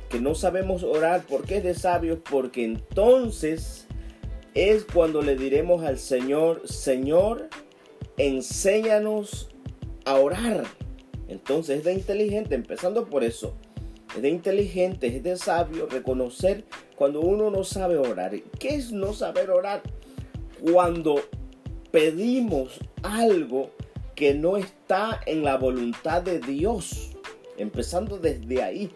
que 0.10 0.20
no 0.20 0.36
sabemos 0.36 0.84
orar. 0.84 1.26
¿Por 1.26 1.46
qué 1.46 1.58
es 1.58 1.64
de 1.64 1.76
sabio? 1.76 2.24
Porque 2.24 2.64
entonces 2.64 3.88
es 4.54 4.86
cuando 4.86 5.22
le 5.22 5.36
diremos 5.36 5.84
al 5.84 6.00
Señor, 6.00 6.68
Señor, 6.68 7.50
enséñanos 8.18 9.50
a 10.06 10.16
orar. 10.16 10.64
Entonces 11.28 11.80
es 11.80 11.84
de 11.84 11.94
inteligente, 11.94 12.56
empezando 12.56 13.06
por 13.06 13.24
eso. 13.24 13.56
Es 14.16 14.22
de 14.22 14.30
inteligente, 14.30 15.08
es 15.08 15.24
de 15.24 15.36
sabio 15.36 15.88
reconocer 15.88 16.64
cuando 16.96 17.22
uno 17.22 17.50
no 17.50 17.64
sabe 17.64 17.98
orar. 17.98 18.34
¿Qué 18.60 18.76
es 18.76 18.92
no 18.92 19.14
saber 19.14 19.50
orar? 19.50 19.82
Cuando 20.62 21.22
pedimos 21.96 22.78
algo 23.04 23.72
que 24.16 24.34
no 24.34 24.58
está 24.58 25.22
en 25.26 25.46
la 25.46 25.56
voluntad 25.56 26.22
de 26.22 26.42
Dios. 26.42 27.12
Empezando 27.58 28.18
desde 28.18 28.62
ahí. 28.62 28.92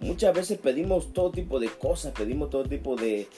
Muchas 0.00 0.34
veces 0.34 0.58
pedimos 0.58 1.12
todo 1.12 1.30
tipo 1.30 1.60
de 1.60 1.68
cosas, 1.68 2.12
pedimos 2.12 2.50
todo 2.50 2.64
tipo 2.64 2.96
de, 2.96 3.28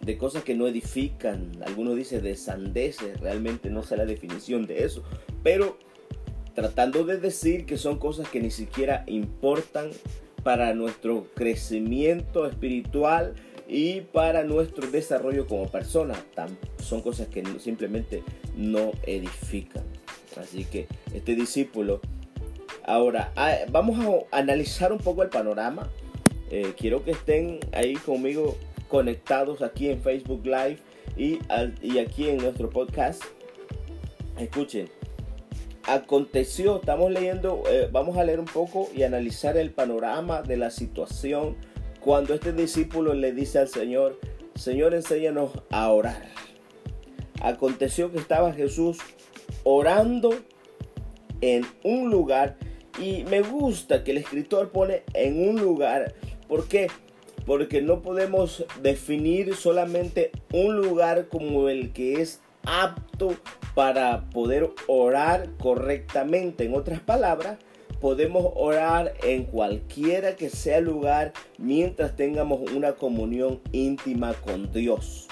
de 0.00 0.16
cosas 0.16 0.44
que 0.44 0.54
no 0.54 0.66
edifican. 0.66 1.62
Algunos 1.66 1.94
dicen 1.94 2.22
de 2.22 2.36
sandeces, 2.36 3.20
realmente 3.20 3.68
no 3.68 3.82
sé 3.82 3.98
la 3.98 4.06
definición 4.06 4.66
de 4.66 4.82
eso. 4.84 5.02
Pero 5.42 5.76
tratando 6.54 7.04
de 7.04 7.18
decir 7.18 7.66
que 7.66 7.76
son 7.76 7.98
cosas 7.98 8.30
que 8.30 8.40
ni 8.40 8.50
siquiera 8.50 9.04
importan 9.06 9.90
para 10.42 10.72
nuestro 10.72 11.26
crecimiento 11.34 12.46
espiritual 12.46 13.34
y 13.68 14.00
para 14.00 14.44
nuestro 14.44 14.90
desarrollo 14.90 15.46
como 15.46 15.68
persona. 15.68 16.14
Son 16.82 17.02
cosas 17.02 17.28
que 17.28 17.44
simplemente 17.60 18.24
no 18.56 18.92
edifican. 19.04 19.84
Así 20.36 20.64
que 20.64 20.88
este 21.14 21.34
discípulo, 21.34 22.00
ahora 22.84 23.32
ah, 23.36 23.54
vamos 23.70 23.98
a 24.32 24.38
analizar 24.38 24.92
un 24.92 24.98
poco 24.98 25.22
el 25.22 25.28
panorama. 25.28 25.90
Eh, 26.50 26.72
quiero 26.78 27.04
que 27.04 27.10
estén 27.10 27.60
ahí 27.72 27.94
conmigo 27.94 28.56
conectados 28.88 29.60
aquí 29.60 29.90
en 29.90 30.00
Facebook 30.00 30.46
Live 30.46 30.78
y, 31.16 31.38
y 31.82 31.98
aquí 31.98 32.28
en 32.28 32.38
nuestro 32.38 32.70
podcast. 32.70 33.22
Escuchen, 34.38 34.88
aconteció, 35.88 36.76
estamos 36.76 37.10
leyendo, 37.10 37.64
eh, 37.68 37.88
vamos 37.90 38.16
a 38.16 38.24
leer 38.24 38.40
un 38.40 38.46
poco 38.46 38.88
y 38.94 39.02
analizar 39.02 39.56
el 39.56 39.72
panorama 39.72 40.42
de 40.42 40.56
la 40.56 40.70
situación 40.70 41.56
cuando 42.00 42.34
este 42.34 42.52
discípulo 42.52 43.14
le 43.14 43.32
dice 43.32 43.58
al 43.58 43.68
Señor, 43.68 44.18
Señor, 44.54 44.94
enséñanos 44.94 45.52
a 45.70 45.90
orar. 45.90 46.28
Aconteció 47.40 48.10
que 48.10 48.18
estaba 48.18 48.52
Jesús 48.52 48.98
orando 49.64 50.34
en 51.40 51.64
un 51.84 52.10
lugar 52.10 52.56
y 53.00 53.24
me 53.24 53.42
gusta 53.42 54.02
que 54.02 54.10
el 54.10 54.18
escritor 54.18 54.70
pone 54.70 55.02
en 55.14 55.48
un 55.48 55.60
lugar. 55.60 56.14
¿Por 56.48 56.66
qué? 56.66 56.88
Porque 57.46 57.80
no 57.80 58.02
podemos 58.02 58.64
definir 58.82 59.54
solamente 59.54 60.32
un 60.52 60.76
lugar 60.76 61.28
como 61.28 61.68
el 61.68 61.92
que 61.92 62.20
es 62.20 62.40
apto 62.64 63.36
para 63.74 64.28
poder 64.30 64.70
orar 64.88 65.50
correctamente. 65.58 66.64
En 66.64 66.74
otras 66.74 67.00
palabras, 67.00 67.58
podemos 68.00 68.52
orar 68.54 69.14
en 69.22 69.44
cualquiera 69.44 70.36
que 70.36 70.50
sea 70.50 70.80
lugar 70.80 71.32
mientras 71.58 72.16
tengamos 72.16 72.70
una 72.72 72.92
comunión 72.92 73.60
íntima 73.72 74.34
con 74.34 74.72
Dios. 74.72 75.28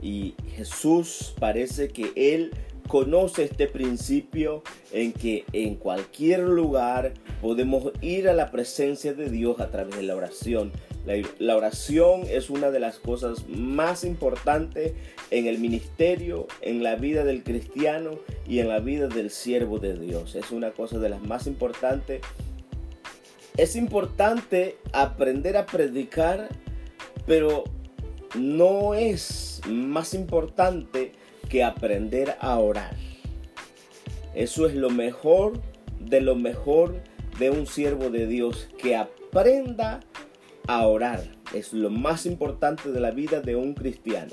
Y 0.00 0.34
Jesús 0.54 1.34
parece 1.38 1.88
que 1.88 2.12
Él 2.14 2.52
conoce 2.88 3.44
este 3.44 3.66
principio 3.66 4.62
en 4.92 5.12
que 5.12 5.44
en 5.52 5.74
cualquier 5.74 6.40
lugar 6.40 7.12
podemos 7.42 7.92
ir 8.00 8.28
a 8.28 8.32
la 8.32 8.50
presencia 8.50 9.12
de 9.12 9.28
Dios 9.28 9.60
a 9.60 9.70
través 9.70 9.96
de 9.96 10.02
la 10.02 10.16
oración. 10.16 10.72
La, 11.38 11.56
oración 11.56 12.22
es 12.28 12.50
una 12.50 12.70
de 12.70 12.80
las 12.80 12.98
cosas 12.98 13.48
más 13.48 14.04
importantes 14.04 14.92
en 15.30 15.46
el 15.46 15.58
ministerio, 15.58 16.46
en 16.60 16.82
la 16.82 16.96
vida 16.96 17.24
del 17.24 17.42
cristiano 17.42 18.18
y 18.46 18.58
en 18.58 18.68
la 18.68 18.80
vida 18.80 19.08
del 19.08 19.30
siervo 19.30 19.78
de 19.78 19.98
Dios. 19.98 20.34
Es 20.34 20.50
una 20.50 20.72
cosa 20.72 20.98
de 20.98 21.08
las 21.08 21.22
más 21.22 21.46
importantes. 21.46 22.20
Es 23.56 23.74
importante 23.74 24.76
aprender 24.92 25.56
a 25.56 25.66
predicar, 25.66 26.48
pero 27.26 27.64
no 28.36 28.94
es 28.94 29.62
más 29.66 30.12
importante 30.12 31.12
que 31.48 31.64
aprender 31.64 32.36
a 32.40 32.58
orar. 32.58 32.94
Eso 34.34 34.66
es 34.66 34.74
lo 34.74 34.90
mejor 34.90 35.60
de 36.00 36.20
lo 36.20 36.36
mejor 36.36 37.00
de 37.38 37.50
un 37.50 37.66
siervo 37.66 38.10
de 38.10 38.26
Dios, 38.26 38.68
que 38.78 38.96
aprenda 38.96 40.00
a 40.00 40.27
orar. 40.76 41.22
Es 41.54 41.72
lo 41.72 41.90
más 41.90 42.26
importante 42.26 42.92
de 42.92 43.00
la 43.00 43.10
vida 43.10 43.40
de 43.40 43.56
un 43.56 43.74
cristiano, 43.74 44.32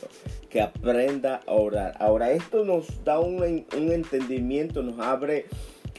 que 0.49 0.61
aprenda 0.61 1.41
a 1.47 1.53
orar. 1.53 1.95
Ahora, 1.99 2.31
esto 2.31 2.65
nos 2.65 3.03
da 3.03 3.19
un, 3.19 3.43
entendimiento, 3.43 4.83
nos 4.83 4.99
abre 4.99 5.45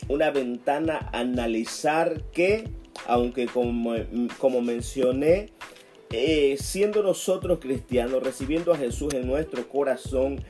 una 0.09 0.31
ventana 0.31 1.11
a 1.13 1.21
analizar 1.21 2.23
que, 2.33 2.69
aunque 3.07 3.47
como, 3.47 3.95
como 4.39 4.61
mencioné, 4.61 5.51
eh, 6.11 6.57
siendo 6.61 7.03
nosotros 7.03 7.59
cristianos, 7.59 8.23
recibiendo 8.23 8.73
a 8.73 8.77
Jesús 8.77 9.15
en 9.15 9.27
nuestro 9.27 9.69
corazón, 9.69 10.41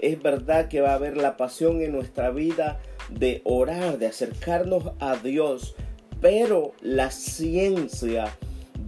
es 0.00 0.20
verdad 0.20 0.68
que 0.68 0.80
va 0.80 0.90
a 0.90 0.94
haber 0.94 1.16
la 1.16 1.36
pasión 1.36 1.80
en 1.82 1.92
nuestra 1.92 2.30
vida 2.30 2.80
de 3.10 3.40
orar, 3.44 3.98
de 3.98 4.06
acercarnos 4.06 4.92
a 4.98 5.16
Dios, 5.16 5.76
pero 6.20 6.72
la 6.80 7.10
ciencia 7.10 8.36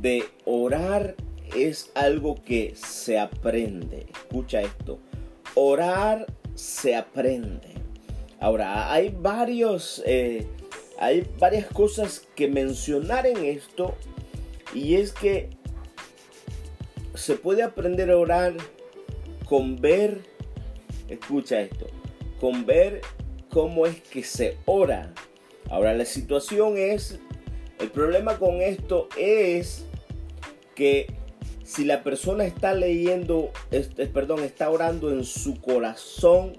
de 0.00 0.24
orar 0.44 1.14
es 1.56 1.90
algo 1.94 2.36
que 2.44 2.74
se 2.76 3.18
aprende. 3.18 4.06
Escucha 4.12 4.60
esto. 4.62 4.98
Orar 5.54 6.26
se 6.54 6.94
aprende. 6.94 7.74
Ahora, 8.40 8.92
hay 8.92 9.14
varios, 9.18 10.02
eh, 10.06 10.46
hay 10.98 11.28
varias 11.38 11.66
cosas 11.66 12.26
que 12.34 12.48
mencionar 12.48 13.26
en 13.26 13.44
esto. 13.44 13.94
Y 14.74 14.96
es 14.96 15.12
que 15.12 15.50
se 17.14 17.34
puede 17.34 17.62
aprender 17.62 18.10
a 18.10 18.18
orar 18.18 18.54
con 19.48 19.80
ver, 19.80 20.20
escucha 21.08 21.60
esto, 21.60 21.86
con 22.38 22.66
ver 22.66 23.00
cómo 23.48 23.86
es 23.86 24.00
que 24.02 24.22
se 24.22 24.58
ora. 24.66 25.12
Ahora 25.70 25.94
la 25.94 26.04
situación 26.04 26.76
es, 26.76 27.18
el 27.80 27.90
problema 27.90 28.38
con 28.38 28.60
esto 28.60 29.08
es 29.16 29.87
que 30.78 31.12
si 31.64 31.84
la 31.84 32.04
persona 32.04 32.44
está 32.44 32.72
leyendo, 32.72 33.50
este, 33.72 34.06
perdón, 34.06 34.44
está 34.44 34.70
orando 34.70 35.10
en 35.10 35.24
su 35.24 35.60
corazón 35.60 36.52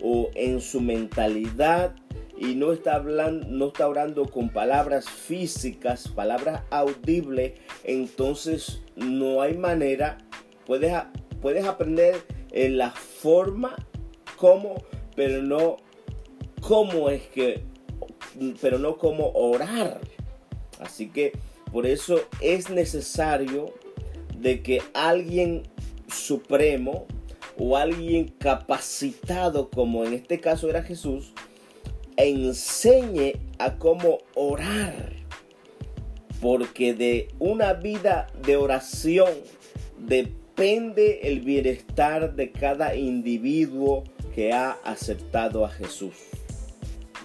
o 0.00 0.30
en 0.36 0.60
su 0.60 0.80
mentalidad 0.80 1.96
y 2.38 2.54
no 2.54 2.72
está 2.72 2.94
hablando, 2.94 3.48
no 3.48 3.66
está 3.66 3.88
orando 3.88 4.26
con 4.26 4.50
palabras 4.50 5.10
físicas, 5.10 6.06
palabras 6.06 6.62
audibles, 6.70 7.54
entonces 7.82 8.80
no 8.94 9.42
hay 9.42 9.56
manera. 9.56 10.18
Puedes, 10.64 10.94
puedes 11.42 11.64
aprender 11.64 12.14
en 12.52 12.78
la 12.78 12.92
forma, 12.92 13.74
cómo, 14.36 14.84
pero 15.16 15.42
no 15.42 15.78
cómo 16.60 17.10
es 17.10 17.22
que, 17.26 17.64
pero 18.60 18.78
no 18.78 18.98
cómo 18.98 19.32
orar. 19.34 20.00
Así 20.78 21.08
que 21.08 21.32
por 21.72 21.86
eso 21.86 22.20
es 22.40 22.70
necesario 22.70 23.74
de 24.38 24.62
que 24.62 24.82
alguien 24.94 25.64
supremo 26.08 27.06
o 27.58 27.76
alguien 27.76 28.28
capacitado, 28.38 29.68
como 29.68 30.04
en 30.04 30.14
este 30.14 30.40
caso 30.40 30.70
era 30.70 30.82
Jesús, 30.82 31.32
enseñe 32.16 33.34
a 33.58 33.76
cómo 33.76 34.18
orar. 34.34 35.12
Porque 36.40 36.94
de 36.94 37.28
una 37.40 37.74
vida 37.74 38.28
de 38.46 38.56
oración 38.56 39.30
depende 39.98 41.20
el 41.24 41.40
bienestar 41.40 42.36
de 42.36 42.52
cada 42.52 42.94
individuo 42.94 44.04
que 44.34 44.52
ha 44.52 44.78
aceptado 44.84 45.64
a 45.64 45.68
Jesús. 45.68 46.14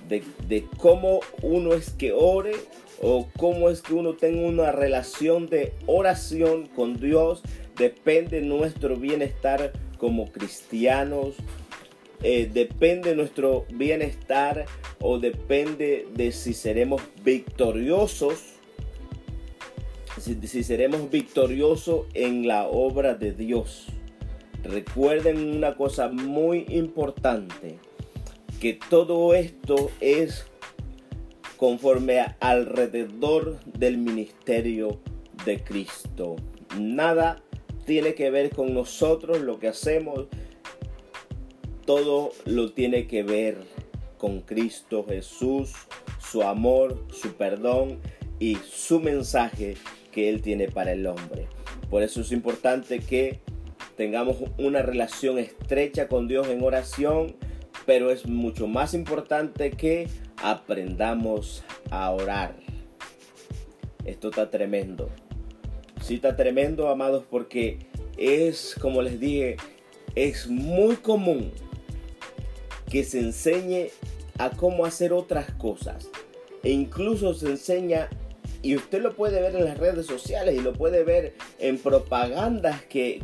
De, 0.10 0.24
de 0.48 0.66
cómo 0.78 1.22
uno 1.44 1.74
es 1.74 1.92
que 1.92 2.12
ore 2.12 2.56
o 3.04 3.28
cómo 3.38 3.70
es 3.70 3.82
que 3.82 3.94
uno 3.94 4.14
tenga 4.14 4.48
una 4.48 4.72
relación 4.72 5.48
de 5.48 5.74
oración 5.86 6.68
con 6.68 7.00
Dios 7.00 7.44
depende 7.78 8.40
nuestro 8.42 8.96
bienestar 8.96 9.74
como 9.98 10.32
cristianos, 10.32 11.36
eh, 12.24 12.50
depende 12.52 13.14
nuestro 13.16 13.66
bienestar 13.74 14.66
o 15.02 15.20
depende 15.20 16.08
de 16.14 16.32
si 16.32 16.54
seremos 16.54 17.02
victoriosos, 17.24 18.40
si, 20.20 20.36
si 20.48 20.64
seremos 20.64 21.10
victoriosos 21.10 22.06
en 22.14 22.48
la 22.48 22.68
obra 22.68 23.16
de 23.16 23.34
Dios. 23.34 23.88
Recuerden 24.64 25.58
una 25.58 25.76
cosa 25.76 26.08
muy 26.08 26.66
importante, 26.70 27.76
que 28.62 28.80
todo 28.90 29.34
esto 29.34 29.92
es 30.00 30.46
conforme 31.64 32.20
alrededor 32.42 33.58
del 33.64 33.98
ministerio 33.98 35.00
de 35.46 35.64
Cristo. 35.64 36.36
Nada 36.78 37.42
tiene 37.86 38.16
que 38.16 38.30
ver 38.32 38.50
con 38.50 38.74
nosotros, 38.74 39.40
lo 39.40 39.60
que 39.60 39.70
hacemos, 39.70 40.26
todo 41.86 42.32
lo 42.44 42.74
tiene 42.74 43.08
que 43.08 43.24
ver 43.24 43.60
con 44.18 44.42
Cristo 44.42 45.06
Jesús, 45.08 45.72
su 46.20 46.44
amor, 46.44 47.06
su 47.14 47.32
perdón 47.36 48.02
y 48.40 48.58
su 48.70 49.00
mensaje 49.00 49.76
que 50.12 50.28
Él 50.28 50.42
tiene 50.42 50.68
para 50.68 50.92
el 50.92 51.08
hombre. 51.08 51.48
Por 51.90 52.04
eso 52.04 52.20
es 52.20 52.34
importante 52.34 53.00
que 53.00 53.40
tengamos 53.96 54.36
una 54.58 54.82
relación 54.82 55.40
estrecha 55.40 56.10
con 56.10 56.28
Dios 56.28 56.46
en 56.50 56.62
oración, 56.62 57.38
pero 57.86 58.12
es 58.12 58.26
mucho 58.26 58.68
más 58.68 58.94
importante 58.94 59.72
que 59.72 60.10
aprendamos 60.44 61.64
a 61.90 62.12
orar. 62.12 62.54
Esto 64.06 64.30
está 64.30 64.50
tremendo. 64.50 65.10
Sí 66.02 66.16
está 66.16 66.36
tremendo, 66.36 66.90
amados, 66.90 67.24
porque 67.30 67.80
es, 68.18 68.76
como 68.80 69.02
les 69.02 69.20
dije, 69.20 69.56
es 70.16 70.48
muy 70.48 70.98
común 70.98 71.52
que 72.92 73.06
se 73.06 73.20
enseñe 73.20 73.88
a 74.38 74.50
cómo 74.50 74.86
hacer 74.86 75.14
otras 75.14 75.50
cosas. 75.54 76.10
E 76.62 76.72
incluso 76.72 77.34
se 77.34 77.48
enseña, 77.48 78.10
y 78.62 78.76
usted 78.76 79.02
lo 79.02 79.16
puede 79.16 79.42
ver 79.42 79.56
en 79.56 79.64
las 79.64 79.78
redes 79.78 80.06
sociales 80.06 80.56
y 80.56 80.62
lo 80.62 80.74
puede 80.74 81.06
ver 81.06 81.36
en 81.60 81.78
propagandas 81.78 82.84
que, 82.84 83.22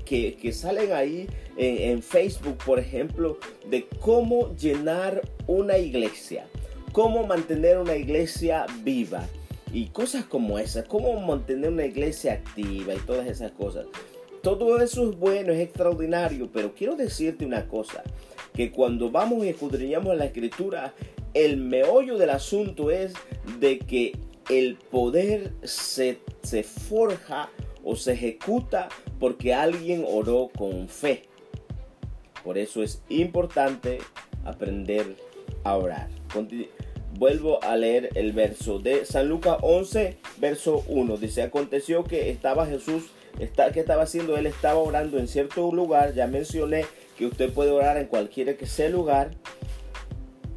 salen 0.53 0.93
ahí 0.93 1.27
en 1.57 2.01
Facebook, 2.01 2.57
por 2.65 2.79
ejemplo, 2.79 3.39
de 3.69 3.87
cómo 3.99 4.55
llenar 4.55 5.21
una 5.47 5.77
iglesia 5.77 6.47
cómo 6.99 7.25
mantener 7.25 7.77
una 7.77 7.95
iglesia 7.95 8.65
viva 8.83 9.25
y 9.71 9.85
cosas 9.85 10.25
como 10.25 10.59
esas, 10.59 10.85
cómo 10.85 11.17
mantener 11.21 11.69
una 11.69 11.85
iglesia 11.85 12.33
activa 12.33 12.93
y 12.93 12.97
todas 12.97 13.25
esas 13.25 13.53
cosas. 13.53 13.85
Todo 14.43 14.81
eso 14.81 15.09
es 15.09 15.17
bueno, 15.17 15.53
es 15.53 15.61
extraordinario, 15.61 16.49
pero 16.51 16.75
quiero 16.75 16.97
decirte 16.97 17.45
una 17.45 17.69
cosa, 17.69 18.03
que 18.53 18.69
cuando 18.73 19.09
vamos 19.09 19.45
y 19.45 19.47
escudriñamos 19.47 20.17
la 20.17 20.25
escritura, 20.25 20.93
el 21.33 21.55
meollo 21.55 22.17
del 22.17 22.31
asunto 22.31 22.91
es 22.91 23.13
de 23.61 23.79
que 23.79 24.17
el 24.49 24.75
poder 24.75 25.53
se, 25.63 26.19
se 26.43 26.63
forja 26.63 27.49
o 27.81 27.95
se 27.95 28.11
ejecuta 28.11 28.89
porque 29.21 29.53
alguien 29.53 30.03
oró 30.05 30.49
con 30.53 30.89
fe. 30.89 31.29
Por 32.43 32.57
eso 32.57 32.83
es 32.83 33.01
importante 33.07 33.99
aprender 34.43 35.15
a 35.63 35.77
orar. 35.77 36.09
Vuelvo 37.17 37.63
a 37.63 37.75
leer 37.75 38.09
el 38.15 38.33
verso 38.33 38.79
de 38.79 39.05
San 39.05 39.27
Lucas 39.27 39.57
11, 39.61 40.17
verso 40.37 40.83
1. 40.87 41.17
Dice, 41.17 41.41
aconteció 41.41 42.03
que 42.03 42.29
estaba 42.29 42.65
Jesús, 42.65 43.05
está, 43.39 43.71
¿qué 43.71 43.79
estaba 43.79 44.03
haciendo? 44.03 44.37
Él 44.37 44.45
estaba 44.45 44.79
orando 44.79 45.17
en 45.17 45.27
cierto 45.27 45.71
lugar. 45.71 46.13
Ya 46.13 46.27
mencioné 46.27 46.85
que 47.17 47.25
usted 47.25 47.51
puede 47.51 47.71
orar 47.71 47.97
en 47.97 48.05
cualquiera 48.07 48.53
que 48.53 48.67
sea 48.67 48.89
lugar. 48.89 49.31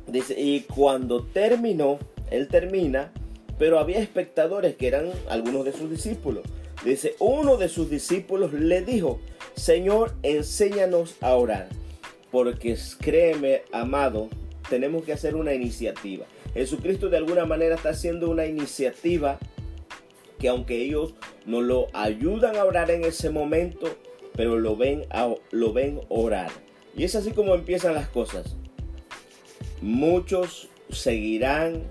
Dice, 0.07 0.39
y 0.39 0.61
cuando 0.61 1.25
terminó, 1.25 1.99
él 2.31 2.49
termina, 2.49 3.13
pero 3.59 3.79
había 3.79 3.99
espectadores 3.99 4.77
que 4.77 4.89
eran 4.89 5.11
algunos 5.29 5.65
de 5.65 5.73
sus 5.73 5.91
discípulos. 5.91 6.45
Dice, 6.85 7.15
uno 7.19 7.57
de 7.57 7.69
sus 7.69 7.89
discípulos 7.89 8.53
le 8.53 8.83
dijo, 8.83 9.21
Señor, 9.55 10.15
enséñanos 10.23 11.17
a 11.21 11.35
orar, 11.35 11.69
porque 12.31 12.77
créeme, 13.01 13.63
amado, 13.73 14.29
tenemos 14.69 15.05
que 15.05 15.13
hacer 15.13 15.37
una 15.37 15.55
iniciativa. 15.55 16.27
Jesucristo 16.55 17.09
de 17.09 17.17
alguna 17.17 17.45
manera 17.45 17.75
está 17.75 17.91
haciendo 17.91 18.31
una 18.31 18.47
iniciativa 18.47 19.39
que 20.39 20.49
aunque 20.49 20.83
ellos 20.83 21.15
no 21.47 21.61
lo 21.61 21.87
ayudan 21.93 22.57
a 22.57 22.65
orar 22.65 22.91
en 22.91 23.05
ese 23.05 23.31
momento, 23.31 23.87
pero 24.35 24.59
lo 24.59 24.77
ven, 24.77 25.05
lo 25.51 25.73
ven 25.73 26.01
orar. 26.09 26.51
Y 26.97 27.05
es 27.05 27.15
así 27.15 27.31
como 27.31 27.55
empiezan 27.55 27.95
las 27.95 28.09
cosas. 28.09 28.57
Muchos 29.81 30.69
seguirán 30.91 31.85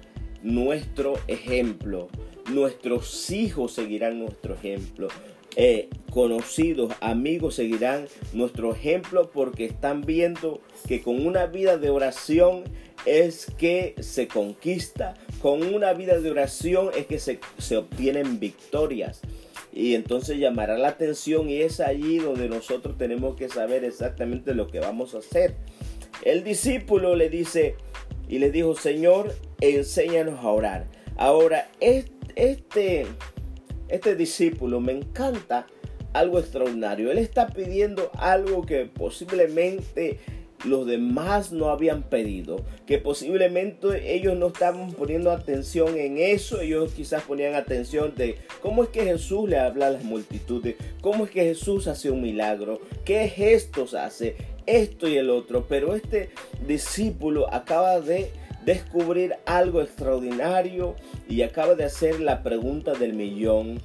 nuestro 0.43 1.13
ejemplo. 1.28 2.10
Nuestros 2.50 3.32
hijos 3.32 3.74
seguirán 3.74 4.19
nuestro 4.19 4.54
ejemplo. 4.54 5.08
Eh, 5.56 5.89
conocidos, 6.12 6.93
amigos 7.02 7.56
seguirán 7.56 8.08
nuestro 8.34 8.74
ejemplo 8.74 9.32
porque 9.32 9.65
están 9.65 10.02
viendo 10.02 10.62
que 10.88 11.02
con 11.02 11.26
una 11.26 11.45
vida 11.45 11.78
de 11.78 11.89
oración 11.89 12.63
es 13.05 13.47
que 13.57 13.95
se 13.99 14.27
conquista, 14.27 15.15
con 15.41 15.63
una 15.63 15.93
vida 15.93 16.19
de 16.19 16.29
oración 16.29 16.89
es 16.95 17.07
que 17.07 17.19
se, 17.19 17.39
se 17.57 17.77
obtienen 17.77 18.39
victorias. 18.39 19.21
Y 19.73 19.95
entonces 19.95 20.37
llamará 20.37 20.77
la 20.77 20.89
atención 20.89 21.49
y 21.49 21.61
es 21.61 21.79
allí 21.79 22.17
donde 22.17 22.49
nosotros 22.49 22.97
tenemos 22.97 23.35
que 23.35 23.47
saber 23.47 23.85
exactamente 23.85 24.53
lo 24.53 24.67
que 24.67 24.79
vamos 24.79 25.15
a 25.15 25.19
hacer. 25.19 25.55
El 26.23 26.43
discípulo 26.43 27.15
le 27.15 27.29
dice 27.29 27.75
y 28.27 28.39
le 28.39 28.51
dijo, 28.51 28.75
Señor, 28.75 29.33
enséñanos 29.61 30.39
a 30.43 30.49
orar. 30.49 30.87
Ahora, 31.17 31.69
este, 31.79 33.07
este 33.87 34.15
discípulo 34.15 34.79
me 34.79 34.91
encanta 34.91 35.67
algo 36.13 36.39
extraordinario. 36.39 37.11
Él 37.11 37.17
está 37.17 37.47
pidiendo 37.47 38.11
algo 38.17 38.65
que 38.65 38.85
posiblemente 38.85 40.19
los 40.65 40.86
demás 40.86 41.52
no 41.52 41.69
habían 41.69 42.04
pedido, 42.04 42.63
que 42.86 42.97
posiblemente 42.97 44.13
ellos 44.13 44.38
no 44.38 44.47
estaban 44.47 44.91
poniendo 44.91 45.32
atención 45.32 45.97
en 45.97 46.17
eso, 46.17 46.62
ellos 46.62 46.93
quizás 46.93 47.24
ponían 47.24 47.56
atención 47.56 48.13
de 48.15 48.36
cómo 48.62 48.84
es 48.84 48.89
que 48.89 49.04
Jesús 49.04 49.50
le 49.50 49.60
habla 49.60 49.88
a 49.88 49.91
las 49.91 50.04
multitudes, 50.04 50.76
cómo 51.02 51.26
es 51.26 51.32
que 51.32 51.43
Jesús 51.43 51.88
hace 51.88 52.12
un 52.12 52.21
milagro, 52.21 52.80
qué 53.06 53.28
gestos 53.28 53.93
hace, 53.93 54.36
esto 54.65 55.08
y 55.08 55.17
el 55.17 55.30
otro, 55.30 55.65
pero 55.67 55.95
este 55.95 56.30
discípulo 56.67 57.52
acaba 57.54 58.00
de 58.00 58.32
descubrir 58.65 59.36
algo 59.45 59.82
extraordinario 59.82 60.95
y 61.28 61.41
acaba 61.41 61.76
de 61.76 61.86
hacer 61.86 62.19
la 62.19 62.43
pregunta 62.43 62.93
del 62.93 63.13
millón 63.13 63.82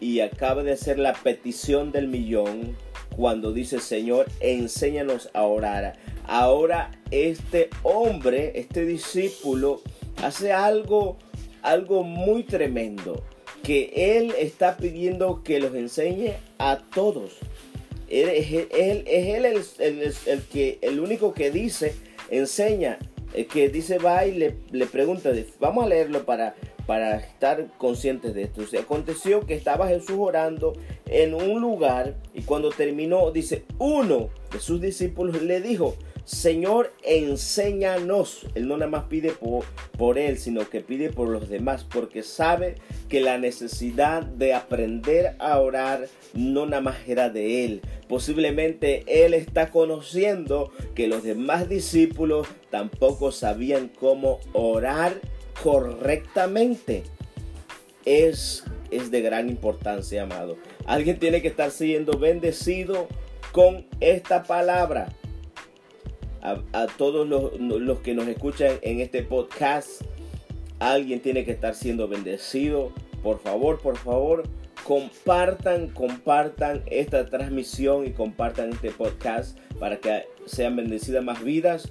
y 0.00 0.20
acaba 0.20 0.62
de 0.62 0.72
hacer 0.72 0.98
la 0.98 1.12
petición 1.12 1.92
del 1.92 2.08
millón 2.08 2.76
cuando 3.16 3.52
dice 3.52 3.80
Señor, 3.80 4.26
enséñanos 4.40 5.30
a 5.34 5.42
orar. 5.42 5.94
Ahora 6.28 6.90
este 7.10 7.70
hombre, 7.82 8.52
este 8.54 8.84
discípulo, 8.84 9.80
hace 10.22 10.52
algo, 10.52 11.16
algo 11.62 12.02
muy 12.04 12.42
tremendo, 12.42 13.24
que 13.62 13.90
él 13.94 14.34
está 14.38 14.76
pidiendo 14.76 15.42
que 15.42 15.58
los 15.58 15.74
enseñe 15.74 16.34
a 16.58 16.80
todos. 16.94 17.38
Él, 18.10 18.28
es 18.28 18.52
él, 18.70 19.44
el, 19.46 20.14
el, 20.26 20.42
que, 20.42 20.78
el 20.82 21.00
único 21.00 21.32
que 21.32 21.50
dice, 21.50 21.94
enseña, 22.30 22.98
que 23.50 23.70
dice 23.70 23.98
va 23.98 24.26
y 24.26 24.34
le, 24.34 24.86
pregunta, 24.86 25.30
vamos 25.60 25.84
a 25.84 25.88
leerlo 25.88 26.26
para, 26.26 26.54
para 26.86 27.16
estar 27.16 27.68
conscientes 27.78 28.34
de 28.34 28.42
esto. 28.42 28.66
Se 28.66 28.78
aconteció 28.78 29.46
que 29.46 29.54
estaba 29.54 29.88
Jesús 29.88 30.16
orando 30.18 30.74
en 31.06 31.32
un 31.32 31.60
lugar 31.60 32.16
y 32.34 32.42
cuando 32.42 32.70
terminó, 32.70 33.30
dice, 33.30 33.64
uno 33.78 34.28
de 34.52 34.60
sus 34.60 34.80
discípulos 34.80 35.42
le 35.42 35.60
dijo, 35.62 35.96
Señor, 36.28 36.92
enséñanos. 37.04 38.46
Él 38.54 38.68
no 38.68 38.76
nada 38.76 38.90
más 38.90 39.04
pide 39.04 39.32
por, 39.96 40.18
él, 40.18 40.36
sino 40.36 40.68
que 40.68 40.82
pide 40.82 41.08
por 41.08 41.30
los 41.30 41.48
demás, 41.48 41.84
porque 41.84 42.22
sabe 42.22 42.74
que 43.08 43.22
la 43.22 43.38
necesidad 43.38 44.24
de 44.24 44.52
aprender 44.52 45.36
a 45.38 45.58
orar 45.58 46.06
no 46.34 46.66
nada 46.66 46.82
más 46.82 46.96
era 47.08 47.30
de 47.30 47.64
él. 47.64 47.80
Posiblemente 48.08 49.04
él 49.06 49.32
está 49.32 49.70
conociendo 49.70 50.70
que 50.94 51.08
los 51.08 51.22
demás 51.22 51.66
discípulos 51.66 52.46
tampoco 52.68 53.32
sabían 53.32 53.88
cómo 53.88 54.38
orar 54.52 55.22
correctamente. 55.62 57.04
Es, 58.04 58.64
es 58.90 59.10
de 59.10 59.22
gran 59.22 59.48
importancia, 59.48 60.24
amado. 60.24 60.58
Alguien 60.84 61.18
tiene 61.18 61.40
que 61.40 61.48
estar 61.48 61.70
siendo 61.70 62.18
bendecido 62.18 63.08
con 63.50 63.86
esta 64.00 64.42
palabra 64.42 65.08
a, 66.72 66.86
todos 66.86 67.28
los, 67.28 67.98
que 68.00 68.14
nos 68.14 68.28
escuchan 68.28 68.72
en 68.82 69.00
este 69.00 69.22
podcast. 69.22 70.02
Alguien 70.78 71.20
tiene 71.20 71.44
que 71.44 71.52
estar 71.52 71.74
siendo 71.74 72.08
bendecido. 72.08 72.92
Por 73.22 73.40
favor, 73.40 73.80
por 73.80 73.96
favor, 73.96 74.44
compartan, 74.84 75.88
compartan 75.88 76.82
esta 76.86 77.26
transmisión 77.26 78.06
y 78.06 78.10
compartan 78.10 78.70
este 78.70 78.90
podcast 78.90 79.58
para 79.78 79.98
que 79.98 80.24
sean 80.46 80.76
bendecidas 80.76 81.24
más 81.24 81.42
vidas. 81.42 81.90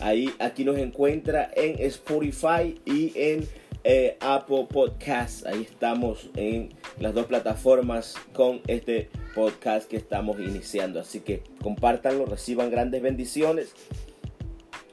Ahí, 0.00 0.30
aquí 0.38 0.64
nos 0.64 0.78
encuentra 0.78 1.50
en 1.56 1.74
Spotify 1.86 2.80
y 2.84 3.12
en 3.16 3.48
eh, 3.90 4.18
Apple 4.20 4.66
Podcast. 4.70 5.46
Ahí 5.46 5.62
estamos 5.62 6.28
en 6.36 6.68
las 7.00 7.14
dos 7.14 7.24
plataformas 7.24 8.16
con 8.34 8.60
este 8.66 9.08
podcast 9.34 9.88
que 9.88 9.96
estamos 9.96 10.38
iniciando. 10.40 11.00
Así 11.00 11.20
que 11.20 11.42
compártanlo, 11.62 12.26
reciban 12.26 12.70
grandes 12.70 13.00
bendiciones. 13.00 13.72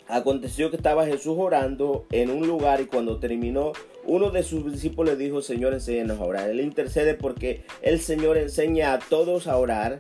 Aconteció 0.07 0.69
que 0.69 0.77
estaba 0.77 1.05
Jesús 1.05 1.35
orando 1.37 2.05
en 2.09 2.29
un 2.29 2.47
lugar 2.47 2.79
y 2.79 2.85
cuando 2.85 3.19
terminó, 3.19 3.73
uno 4.05 4.31
de 4.31 4.43
sus 4.43 4.71
discípulos 4.71 5.17
dijo, 5.17 5.41
Señor, 5.41 5.73
enséñanos 5.73 6.21
a 6.21 6.23
orar. 6.23 6.49
Él 6.49 6.61
intercede 6.61 7.15
porque 7.15 7.65
el 7.81 7.99
Señor 7.99 8.37
enseña 8.37 8.93
a 8.93 8.99
todos 8.99 9.47
a 9.47 9.57
orar. 9.57 9.97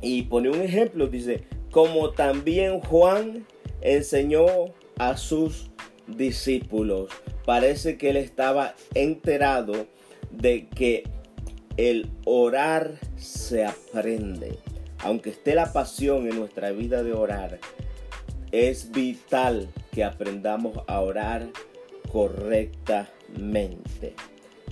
Y 0.00 0.22
pone 0.22 0.48
un 0.48 0.62
ejemplo, 0.62 1.06
dice, 1.06 1.44
como 1.70 2.12
también 2.12 2.80
Juan 2.80 3.46
enseñó 3.82 4.46
a 4.96 5.18
sus 5.18 5.70
discípulos. 6.06 7.10
Parece 7.44 7.98
que 7.98 8.10
él 8.10 8.16
estaba 8.16 8.74
enterado 8.94 9.86
de 10.30 10.68
que 10.68 11.04
el 11.76 12.10
orar 12.24 12.98
se 13.16 13.64
aprende. 13.64 14.58
Aunque 14.98 15.30
esté 15.30 15.54
la 15.54 15.72
pasión 15.72 16.28
en 16.28 16.38
nuestra 16.38 16.70
vida 16.70 17.02
de 17.02 17.12
orar, 17.12 17.58
es 18.52 18.92
vital 18.92 19.68
que 19.92 20.04
aprendamos 20.04 20.78
a 20.86 21.00
orar 21.00 21.48
correctamente. 22.10 24.14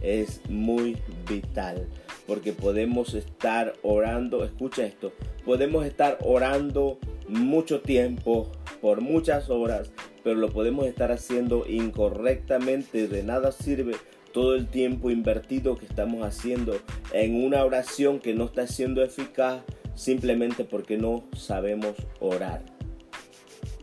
Es 0.00 0.40
muy 0.48 0.96
vital 1.28 1.88
porque 2.26 2.52
podemos 2.52 3.14
estar 3.14 3.74
orando, 3.82 4.44
escucha 4.44 4.86
esto, 4.86 5.12
podemos 5.44 5.84
estar 5.84 6.18
orando 6.22 6.98
mucho 7.28 7.80
tiempo, 7.80 8.50
por 8.80 9.00
muchas 9.00 9.50
horas, 9.50 9.90
pero 10.22 10.36
lo 10.36 10.50
podemos 10.50 10.86
estar 10.86 11.12
haciendo 11.12 11.64
incorrectamente, 11.68 13.08
de 13.08 13.22
nada 13.22 13.52
sirve 13.52 13.96
todo 14.32 14.54
el 14.54 14.66
tiempo 14.66 15.10
invertido 15.10 15.76
que 15.76 15.86
estamos 15.86 16.24
haciendo 16.24 16.76
en 17.12 17.44
una 17.44 17.64
oración 17.64 18.18
que 18.18 18.34
no 18.34 18.46
está 18.46 18.66
siendo 18.66 19.02
eficaz 19.02 19.62
simplemente 19.94 20.64
porque 20.64 20.96
no 20.96 21.24
sabemos 21.36 21.94
orar. 22.20 22.62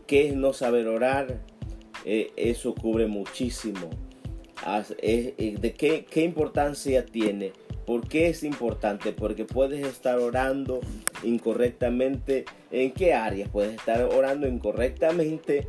¿Qué 0.06 0.28
es 0.28 0.34
no 0.34 0.52
saber 0.52 0.88
orar? 0.88 1.40
Eh, 2.04 2.32
eso 2.36 2.74
cubre 2.74 3.06
muchísimo. 3.06 3.90
Eh, 4.98 5.56
¿De 5.60 5.72
qué, 5.74 6.04
qué 6.10 6.22
importancia 6.22 7.06
tiene? 7.06 7.52
¿Por 7.86 8.08
qué 8.08 8.28
es 8.28 8.42
importante? 8.42 9.12
Porque 9.12 9.44
puedes 9.44 9.86
estar 9.86 10.18
orando 10.18 10.80
incorrectamente. 11.22 12.44
¿En 12.70 12.90
qué 12.90 13.14
áreas? 13.14 13.48
Puedes 13.48 13.74
estar 13.74 14.02
orando 14.02 14.46
incorrectamente 14.48 15.68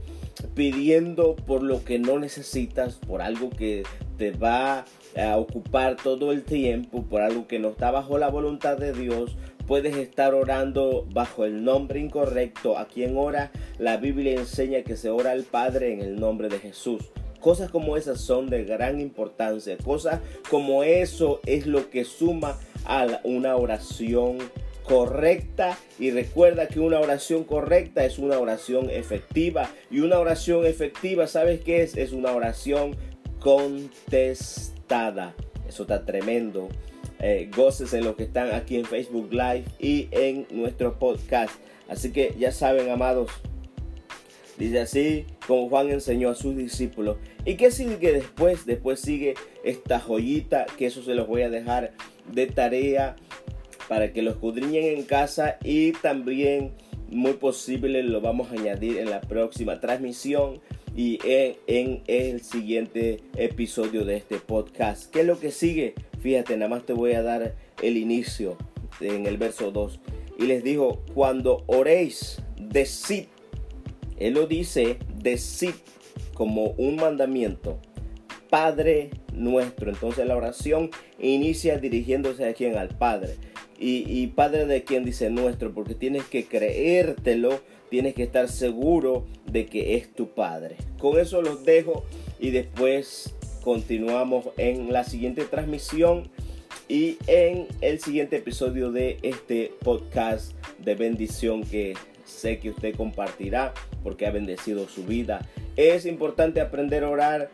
pidiendo 0.53 1.35
por 1.35 1.63
lo 1.63 1.83
que 1.83 1.99
no 1.99 2.19
necesitas, 2.19 2.95
por 2.95 3.21
algo 3.21 3.49
que 3.49 3.83
te 4.17 4.31
va 4.31 4.85
a 5.17 5.37
ocupar 5.37 5.95
todo 5.95 6.31
el 6.31 6.43
tiempo, 6.43 7.03
por 7.03 7.21
algo 7.21 7.47
que 7.47 7.59
no 7.59 7.69
está 7.69 7.91
bajo 7.91 8.17
la 8.17 8.29
voluntad 8.29 8.77
de 8.77 8.93
Dios, 8.93 9.35
puedes 9.67 9.95
estar 9.95 10.33
orando 10.33 11.07
bajo 11.13 11.45
el 11.45 11.63
nombre 11.63 11.99
incorrecto. 11.99 12.77
A 12.77 12.87
quien 12.87 13.17
ora, 13.17 13.51
la 13.79 13.97
Biblia 13.97 14.33
enseña 14.33 14.83
que 14.83 14.97
se 14.97 15.09
ora 15.09 15.31
al 15.31 15.43
Padre 15.43 15.93
en 15.93 16.01
el 16.01 16.19
nombre 16.19 16.49
de 16.49 16.59
Jesús. 16.59 17.03
Cosas 17.39 17.71
como 17.71 17.97
esas 17.97 18.21
son 18.21 18.49
de 18.49 18.65
gran 18.65 18.99
importancia. 19.01 19.75
Cosas 19.77 20.19
como 20.49 20.83
eso 20.83 21.39
es 21.45 21.65
lo 21.65 21.89
que 21.89 22.05
suma 22.05 22.59
a 22.85 23.21
una 23.23 23.55
oración 23.55 24.37
correcta 24.91 25.77
y 25.99 26.11
recuerda 26.11 26.67
que 26.67 26.81
una 26.81 26.99
oración 26.99 27.45
correcta 27.45 28.03
es 28.03 28.19
una 28.19 28.37
oración 28.37 28.89
efectiva 28.89 29.71
y 29.89 30.01
una 30.01 30.19
oración 30.19 30.65
efectiva, 30.65 31.27
¿sabes 31.27 31.61
qué 31.61 31.81
es? 31.81 31.95
Es 31.95 32.11
una 32.11 32.33
oración 32.33 32.97
contestada. 33.39 35.33
Eso 35.65 35.83
está 35.83 36.03
tremendo. 36.03 36.67
Eh, 37.19 37.49
goces 37.55 37.93
en 37.93 38.03
los 38.03 38.17
que 38.17 38.23
están 38.23 38.53
aquí 38.53 38.75
en 38.75 38.83
Facebook 38.83 39.31
Live 39.31 39.63
y 39.79 40.09
en 40.11 40.45
nuestro 40.51 40.99
podcast. 40.99 41.53
Así 41.87 42.11
que 42.11 42.35
ya 42.37 42.51
saben, 42.51 42.89
amados, 42.89 43.31
Dice 44.57 44.81
así 44.81 45.25
como 45.47 45.69
Juan 45.69 45.89
enseñó 45.89 46.29
a 46.29 46.35
sus 46.35 46.57
discípulos. 46.57 47.15
¿Y 47.45 47.55
qué 47.55 47.71
sigue 47.71 48.11
después? 48.11 48.65
Después 48.65 48.99
sigue 48.99 49.35
esta 49.63 49.99
joyita, 49.99 50.67
que 50.77 50.85
eso 50.85 51.01
se 51.01 51.15
los 51.15 51.27
voy 51.27 51.43
a 51.43 51.49
dejar 51.49 51.93
de 52.31 52.45
tarea 52.45 53.15
para 53.87 54.13
que 54.13 54.21
lo 54.21 54.31
escudriñen 54.31 54.97
en 54.97 55.03
casa 55.03 55.57
y 55.63 55.91
también 55.93 56.71
muy 57.09 57.33
posible 57.33 58.03
lo 58.03 58.21
vamos 58.21 58.51
a 58.51 58.53
añadir 58.53 58.97
en 58.97 59.09
la 59.09 59.21
próxima 59.21 59.79
transmisión 59.79 60.61
y 60.95 61.19
en, 61.23 62.03
el 62.07 62.41
siguiente 62.41 63.21
episodio 63.35 64.05
de 64.05 64.17
este 64.17 64.37
podcast. 64.37 65.09
¿Qué 65.11 65.21
es 65.21 65.25
lo 65.25 65.39
que 65.39 65.51
sigue? 65.51 65.95
Fíjate, 66.19 66.57
nada 66.57 66.69
más 66.69 66.85
te 66.85 66.93
voy 66.93 67.13
a 67.13 67.21
dar 67.21 67.55
el 67.81 67.97
inicio 67.97 68.57
en 68.99 69.25
el 69.25 69.37
verso 69.37 69.71
2. 69.71 69.99
Y 70.39 70.43
les 70.43 70.63
dijo, 70.63 71.03
cuando 71.13 71.63
oréis, 71.67 72.41
decid 72.57 73.25
él 74.21 74.35
lo 74.35 74.45
dice, 74.45 74.99
decid 75.15 75.73
como 76.35 76.75
un 76.77 76.97
mandamiento, 76.97 77.79
Padre 78.51 79.09
nuestro. 79.33 79.89
Entonces 79.89 80.27
la 80.27 80.37
oración 80.37 80.91
inicia 81.19 81.79
dirigiéndose 81.79 82.47
a 82.47 82.53
quien, 82.53 82.77
al 82.77 82.89
Padre. 82.89 83.37
Y, 83.83 84.27
Padre 84.27 84.67
de 84.67 84.83
quien 84.83 85.03
dice 85.03 85.31
nuestro, 85.31 85.73
porque 85.73 85.95
tienes 85.95 86.23
que 86.25 86.45
creértelo, 86.45 87.61
tienes 87.89 88.13
que 88.13 88.21
estar 88.21 88.47
seguro 88.47 89.25
de 89.47 89.65
que 89.65 89.95
es 89.95 90.13
tu 90.13 90.29
Padre. 90.29 90.75
Con 90.99 91.19
eso 91.19 91.41
los 91.41 91.65
dejo 91.65 92.05
y 92.39 92.51
después 92.51 93.33
continuamos 93.63 94.45
en 94.57 94.93
la 94.93 95.03
siguiente 95.03 95.45
transmisión 95.45 96.29
y 96.87 97.17
en 97.25 97.67
el 97.81 97.99
siguiente 97.99 98.37
episodio 98.37 98.91
de 98.91 99.17
este 99.23 99.71
podcast 99.83 100.51
de 100.77 100.93
bendición 100.93 101.63
que 101.63 101.95
sé 102.23 102.59
que 102.59 102.69
usted 102.69 102.95
compartirá 102.95 103.73
porque 104.03 104.27
ha 104.27 104.31
bendecido 104.31 104.87
su 104.89 105.05
vida. 105.05 105.47
Es 105.75 106.05
importante 106.05 106.61
aprender 106.61 107.03
a 107.03 107.09
orar, 107.09 107.49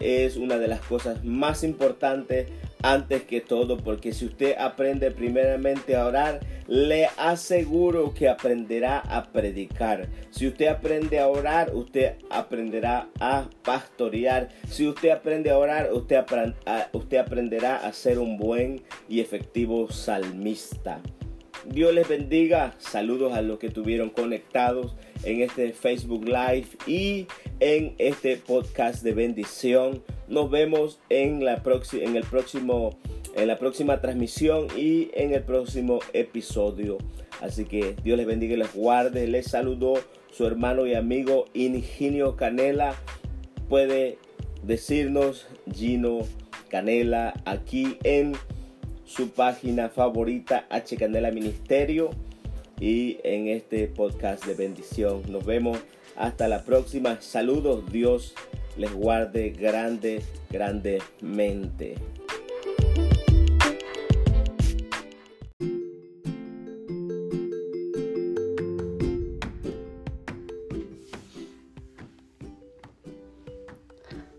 es 0.00 0.36
una 0.36 0.58
de 0.58 0.66
las 0.66 0.80
cosas 0.80 1.24
más 1.24 1.62
importantes 1.62 2.48
antes 2.82 3.22
que 3.24 3.40
todo, 3.40 3.78
porque 3.78 4.12
si 4.12 4.26
usted 4.26 4.54
aprende 4.58 5.10
primeramente 5.10 5.96
a 5.96 6.06
orar, 6.06 6.40
le 6.66 7.08
aseguro 7.16 8.12
que 8.12 8.28
aprenderá 8.28 8.98
a 8.98 9.24
predicar. 9.32 10.08
Si 10.30 10.46
usted 10.46 10.66
aprende 10.66 11.18
a 11.18 11.28
orar, 11.28 11.74
usted 11.74 12.16
aprenderá 12.30 13.08
a 13.20 13.48
pastorear. 13.62 14.48
Si 14.68 14.86
usted 14.86 15.10
aprende 15.10 15.50
a 15.50 15.58
orar, 15.58 15.92
usted, 15.92 16.24
usted 16.92 17.16
aprenderá 17.16 17.76
a 17.76 17.92
ser 17.92 18.18
un 18.18 18.36
buen 18.36 18.82
y 19.08 19.20
efectivo 19.20 19.90
salmista. 19.90 21.00
Dios 21.66 21.92
les 21.92 22.08
bendiga. 22.08 22.74
Saludos 22.78 23.32
a 23.34 23.42
los 23.42 23.58
que 23.58 23.66
estuvieron 23.66 24.10
conectados 24.10 24.94
en 25.24 25.42
este 25.42 25.72
Facebook 25.72 26.24
Live 26.24 26.68
y 26.86 27.26
en 27.60 27.94
este 27.98 28.36
podcast 28.36 29.02
de 29.02 29.12
bendición. 29.12 30.02
Nos 30.28 30.50
vemos 30.50 31.00
en, 31.08 31.44
la 31.44 31.62
en, 31.92 32.16
el 32.16 32.24
próximo, 32.24 32.98
en 33.34 33.48
la 33.48 33.58
próxima 33.58 34.00
transmisión 34.00 34.68
y 34.76 35.10
en 35.14 35.32
el 35.32 35.42
próximo 35.42 36.00
episodio. 36.12 36.98
Así 37.40 37.64
que 37.64 37.96
Dios 38.02 38.16
les 38.16 38.26
bendiga 38.26 38.54
y 38.54 38.58
les 38.58 38.74
guarde. 38.74 39.26
Les 39.26 39.46
saludó 39.46 39.94
su 40.30 40.46
hermano 40.46 40.86
y 40.86 40.94
amigo 40.94 41.46
Ingenio 41.54 42.36
Canela. 42.36 42.94
Puede 43.68 44.18
decirnos 44.62 45.46
Gino 45.72 46.20
Canela 46.68 47.34
aquí 47.44 47.96
en 48.04 48.34
su 49.04 49.30
página 49.30 49.88
favorita 49.88 50.66
H 50.68 50.96
Candela 50.96 51.30
Ministerio 51.30 52.10
y 52.80 53.18
en 53.24 53.48
este 53.48 53.88
podcast 53.88 54.44
de 54.46 54.54
bendición. 54.54 55.22
Nos 55.28 55.44
vemos 55.44 55.78
hasta 56.16 56.48
la 56.48 56.64
próxima. 56.64 57.20
Saludos, 57.20 57.90
Dios 57.90 58.34
les 58.76 58.92
guarde 58.92 59.50
grande, 59.50 60.22
grandemente. 60.50 61.96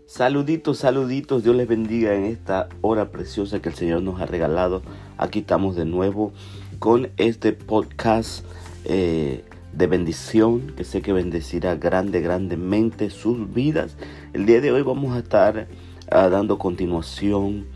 Saluditos, 0.06 0.76
saluditos, 0.78 1.44
Dios 1.44 1.56
les 1.56 1.66
bendiga 1.66 2.14
en 2.14 2.24
esta 2.24 2.68
hora 2.82 3.10
preciosa 3.10 3.62
que 3.62 3.70
el 3.70 3.74
Señor 3.74 4.02
nos 4.02 4.20
ha 4.20 4.26
regalado. 4.26 4.82
Aquí 5.16 5.38
estamos 5.38 5.76
de 5.76 5.86
nuevo 5.86 6.32
con 6.80 7.10
este 7.18 7.52
podcast 7.52 8.42
eh, 8.86 9.44
de 9.74 9.86
bendición 9.86 10.72
que 10.78 10.84
sé 10.84 11.02
que 11.02 11.12
bendecirá 11.12 11.76
grande, 11.76 12.22
grandemente 12.22 13.10
sus 13.10 13.52
vidas. 13.52 13.98
El 14.32 14.46
día 14.46 14.62
de 14.62 14.72
hoy 14.72 14.80
vamos 14.80 15.14
a 15.14 15.18
estar 15.18 15.68
ah, 16.10 16.28
dando 16.30 16.58
continuación 16.58 17.66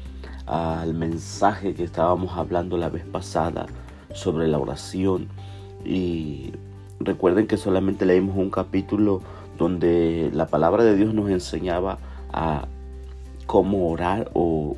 al 0.47 0.95
mensaje 0.95 1.75
que 1.75 1.85
estábamos 1.85 2.39
hablando 2.39 2.79
la 2.79 2.89
vez 2.89 3.05
pasada 3.05 3.67
sobre 4.15 4.49
la 4.49 4.59
oración. 4.59 5.29
Y 5.85 6.53
recuerden 6.99 7.47
que 7.47 7.59
solamente 7.59 8.07
leímos 8.07 8.39
un 8.39 8.51
capítulo 8.51 9.21
donde 9.59 10.31
la 10.33 10.47
palabra 10.47 10.83
de 10.83 10.97
Dios 10.97 11.13
nos 11.13 11.29
enseñaba 11.29 11.99
a 12.33 12.69
cómo 13.45 13.91
orar 13.91 14.31
o, 14.33 14.77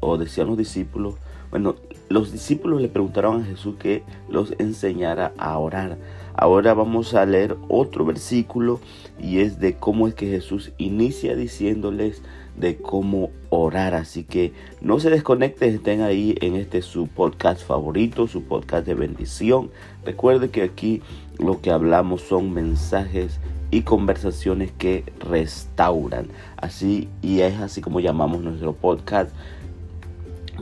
o, 0.00 0.18
decían 0.18 0.48
los 0.48 0.58
discípulos, 0.58 1.14
bueno, 1.50 1.76
los 2.08 2.32
discípulos 2.32 2.80
le 2.80 2.88
preguntaron 2.88 3.42
a 3.42 3.44
Jesús 3.44 3.76
que 3.76 4.02
los 4.28 4.54
enseñara 4.58 5.32
a 5.36 5.58
orar. 5.58 5.98
Ahora 6.34 6.74
vamos 6.74 7.14
a 7.14 7.26
leer 7.26 7.56
otro 7.68 8.04
versículo 8.04 8.80
y 9.20 9.40
es 9.40 9.58
de 9.58 9.74
cómo 9.74 10.08
es 10.08 10.14
que 10.14 10.28
Jesús 10.28 10.72
inicia 10.78 11.34
diciéndoles 11.34 12.22
de 12.56 12.76
cómo 12.76 13.30
orar. 13.48 13.94
Así 13.94 14.24
que 14.24 14.52
no 14.80 15.00
se 15.00 15.10
desconecten, 15.10 15.74
estén 15.74 16.02
ahí 16.02 16.36
en 16.40 16.54
este 16.54 16.82
su 16.82 17.08
podcast 17.08 17.66
favorito, 17.66 18.26
su 18.26 18.44
podcast 18.44 18.86
de 18.86 18.94
bendición. 18.94 19.70
Recuerde 20.04 20.50
que 20.50 20.62
aquí 20.62 21.02
lo 21.38 21.60
que 21.60 21.70
hablamos 21.72 22.22
son 22.22 22.52
mensajes 22.52 23.40
y 23.70 23.82
conversaciones 23.82 24.72
que 24.72 25.04
restauran. 25.18 26.28
Así 26.56 27.08
y 27.22 27.40
es 27.40 27.58
así 27.60 27.80
como 27.80 28.00
llamamos 28.00 28.42
nuestro 28.42 28.72
podcast. 28.72 29.30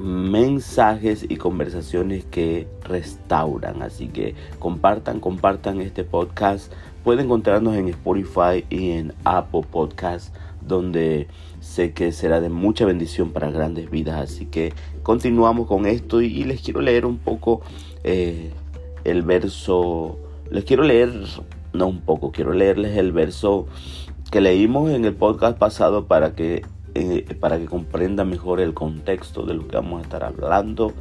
Mensajes 0.00 1.26
y 1.28 1.36
conversaciones 1.36 2.24
que 2.24 2.68
restauran. 2.84 3.82
Así 3.82 4.08
que 4.08 4.34
compartan, 4.58 5.20
compartan 5.20 5.80
este 5.80 6.04
podcast. 6.04 6.72
Pueden 7.04 7.26
encontrarnos 7.26 7.76
en 7.76 7.88
Spotify 7.88 8.64
y 8.70 8.90
en 8.92 9.14
Apple 9.24 9.62
Podcast, 9.70 10.34
donde 10.60 11.28
sé 11.60 11.92
que 11.92 12.12
será 12.12 12.40
de 12.40 12.48
mucha 12.48 12.84
bendición 12.84 13.30
para 13.30 13.50
grandes 13.50 13.90
vidas. 13.90 14.30
Así 14.30 14.46
que 14.46 14.72
continuamos 15.02 15.66
con 15.66 15.86
esto 15.86 16.20
y, 16.22 16.44
les 16.44 16.60
quiero 16.62 16.80
leer 16.80 17.06
un 17.06 17.18
poco 17.18 17.62
eh, 18.04 18.52
el 19.04 19.22
verso. 19.22 20.18
Les 20.50 20.64
quiero 20.64 20.82
leer 20.82 21.12
no 21.72 21.88
un 21.88 22.00
poco, 22.00 22.32
quiero 22.32 22.52
leerles 22.52 22.96
el 22.96 23.12
verso 23.12 23.66
que 24.30 24.40
leímos 24.40 24.90
en 24.90 25.04
el 25.04 25.14
podcast 25.14 25.58
pasado 25.58 26.06
para 26.06 26.34
que, 26.34 26.64
eh, 27.00 27.36
para 27.38 27.58
que 27.58 27.66
comprendan 27.66 28.28
mejor 28.28 28.58
el 28.58 28.74
contexto 28.74 29.44
de 29.46 29.54
lo 29.54 29.68
que 29.68 29.76
vamos 29.76 30.00
a 30.00 30.02
estar 30.02 30.24
hablando. 30.24 30.92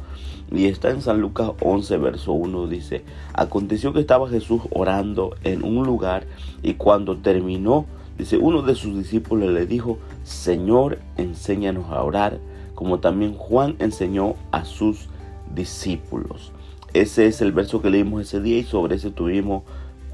Y 0.52 0.66
está 0.66 0.90
en 0.90 1.02
San 1.02 1.20
Lucas 1.20 1.50
11, 1.60 1.96
verso 1.96 2.32
1, 2.34 2.68
dice, 2.68 3.02
aconteció 3.32 3.92
que 3.92 3.98
estaba 3.98 4.28
Jesús 4.28 4.62
orando 4.70 5.34
en 5.42 5.64
un 5.64 5.84
lugar 5.84 6.24
y 6.62 6.74
cuando 6.74 7.16
terminó, 7.16 7.84
dice, 8.16 8.38
uno 8.38 8.62
de 8.62 8.76
sus 8.76 8.96
discípulos 8.96 9.50
le 9.50 9.66
dijo, 9.66 9.98
Señor, 10.22 11.00
enséñanos 11.16 11.90
a 11.90 12.00
orar, 12.04 12.38
como 12.76 13.00
también 13.00 13.34
Juan 13.34 13.74
enseñó 13.80 14.36
a 14.52 14.64
sus 14.64 15.08
discípulos. 15.52 16.52
Ese 16.94 17.26
es 17.26 17.40
el 17.40 17.50
verso 17.50 17.82
que 17.82 17.90
leímos 17.90 18.22
ese 18.22 18.40
día 18.40 18.58
y 18.58 18.62
sobre 18.64 18.94
ese 18.94 19.10
tuvimos 19.10 19.64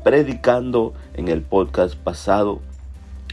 predicando 0.02 0.94
en 1.12 1.28
el 1.28 1.42
podcast 1.42 1.94
pasado. 1.94 2.60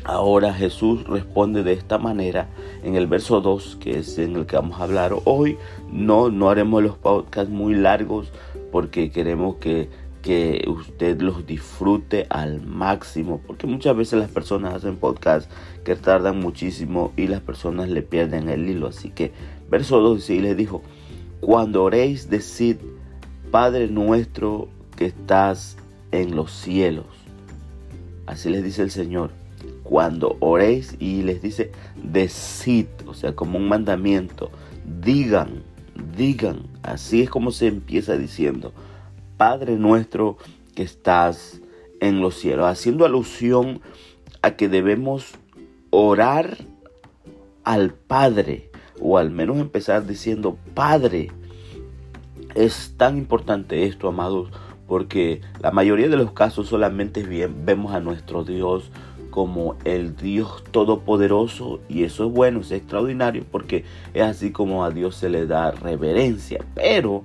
Ahora 0.04 0.52
Jesús 0.54 1.04
responde 1.06 1.64
de 1.64 1.74
esta 1.74 2.00
manera 2.00 2.50
en 2.84 2.96
el 2.96 3.06
verso 3.06 3.40
2, 3.40 3.78
que 3.80 4.00
es 4.00 4.18
en 4.18 4.36
el 4.36 4.46
que 4.48 4.56
vamos 4.56 4.80
a 4.80 4.84
hablar 4.84 5.14
hoy. 5.26 5.58
No, 5.92 6.30
no 6.32 6.50
haremos 6.50 6.82
los 6.82 6.98
podcasts 6.98 7.52
muy 7.52 7.76
largos 7.76 8.32
porque 8.72 9.12
queremos 9.12 9.58
que, 9.58 9.90
que 10.24 10.66
usted 10.68 11.22
los 11.22 11.46
disfrute 11.46 12.26
al 12.30 12.62
máximo. 12.66 13.42
Porque 13.46 13.68
muchas 13.68 13.96
veces 13.96 14.20
las 14.20 14.32
personas 14.32 14.74
hacen 14.74 14.96
podcasts 14.96 15.54
que 15.84 15.96
tardan 15.96 16.40
muchísimo 16.40 17.14
y 17.16 17.28
las 17.28 17.42
personas 17.42 17.88
le 17.88 18.02
pierden 18.02 18.50
el 18.50 18.68
hilo. 18.68 18.88
Así 18.88 19.12
que 19.12 19.32
verso 19.70 20.00
2 20.00 20.30
y 20.32 20.42
les 20.42 20.58
dijo, 20.58 20.82
cuando 21.42 21.84
oréis, 21.84 22.28
decid, 22.28 22.78
Padre 23.52 23.88
nuestro 23.88 24.70
que 24.96 25.06
estás 25.06 25.78
en 26.12 26.36
los 26.36 26.52
cielos. 26.52 27.06
Así 28.26 28.50
les 28.50 28.64
dice 28.64 28.82
el 28.82 28.92
Señor. 28.92 29.41
Cuando 29.92 30.38
oréis 30.40 30.96
y 31.00 31.22
les 31.22 31.42
dice, 31.42 31.74
decid, 32.02 32.86
o 33.08 33.14
sea, 33.14 33.36
como 33.36 33.58
un 33.58 33.68
mandamiento, 33.68 34.50
digan, 35.02 35.64
digan, 36.16 36.62
así 36.82 37.24
es 37.24 37.30
como 37.30 37.52
se 37.52 37.68
empieza 37.68 38.16
diciendo, 38.16 38.72
Padre 39.36 39.76
nuestro 39.76 40.38
que 40.76 40.84
estás 40.84 41.60
en 42.00 42.22
los 42.22 42.36
cielos, 42.36 42.68
haciendo 42.68 43.04
alusión 43.04 43.82
a 44.42 44.52
que 44.52 44.70
debemos 44.70 45.34
orar 45.90 46.60
al 47.66 47.94
Padre, 47.94 48.72
o 49.02 49.18
al 49.18 49.30
menos 49.30 49.58
empezar 49.58 50.08
diciendo, 50.08 50.58
Padre, 50.74 51.32
es 52.56 52.94
tan 52.96 53.18
importante 53.18 53.88
esto, 53.88 54.08
amados, 54.08 54.52
porque 54.88 55.42
la 55.60 55.72
mayoría 55.72 56.08
de 56.08 56.16
los 56.16 56.32
casos 56.32 56.70
solamente 56.70 57.24
vemos 57.50 57.94
a 57.94 58.00
nuestro 58.00 58.46
Dios 58.46 58.90
como 59.32 59.76
el 59.86 60.16
Dios 60.16 60.64
todopoderoso 60.70 61.80
y 61.90 62.04
eso 62.04 62.28
es 62.28 62.32
bueno, 62.32 62.60
es 62.60 62.72
extraordinario 62.72 63.44
porque 63.50 63.86
es 64.14 64.22
así 64.22 64.52
como 64.52 64.84
a 64.84 64.92
Dios 64.92 65.16
se 65.16 65.30
le 65.30 65.48
da 65.48 65.72
reverencia, 65.72 66.64
pero 66.76 67.24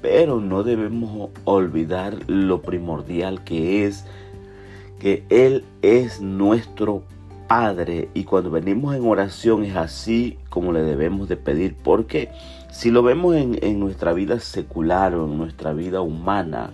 pero 0.00 0.40
no 0.40 0.62
debemos 0.62 1.28
olvidar 1.44 2.16
lo 2.26 2.62
primordial 2.62 3.44
que 3.44 3.84
es 3.84 4.06
que 4.98 5.24
Él 5.28 5.64
es 5.82 6.22
nuestro 6.22 7.02
Padre 7.46 8.08
y 8.14 8.24
cuando 8.24 8.50
venimos 8.50 8.94
en 8.94 9.06
oración 9.06 9.64
es 9.64 9.76
así 9.76 10.38
como 10.48 10.72
le 10.72 10.82
debemos 10.82 11.28
de 11.28 11.36
pedir 11.36 11.76
porque 11.82 12.30
si 12.70 12.90
lo 12.90 13.02
vemos 13.02 13.34
en, 13.34 13.58
en 13.62 13.80
nuestra 13.80 14.12
vida 14.12 14.38
secular 14.38 15.14
o 15.14 15.26
en 15.26 15.36
nuestra 15.36 15.72
vida 15.72 16.00
humana, 16.00 16.70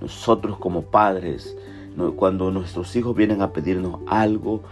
nosotros 0.00 0.58
como 0.58 0.82
padres, 0.82 1.56
cuando 2.16 2.50
nuestros 2.50 2.94
hijos 2.96 3.14
vienen 3.14 3.42
a 3.42 3.52
pedirnos 3.52 4.00
algo, 4.06 4.62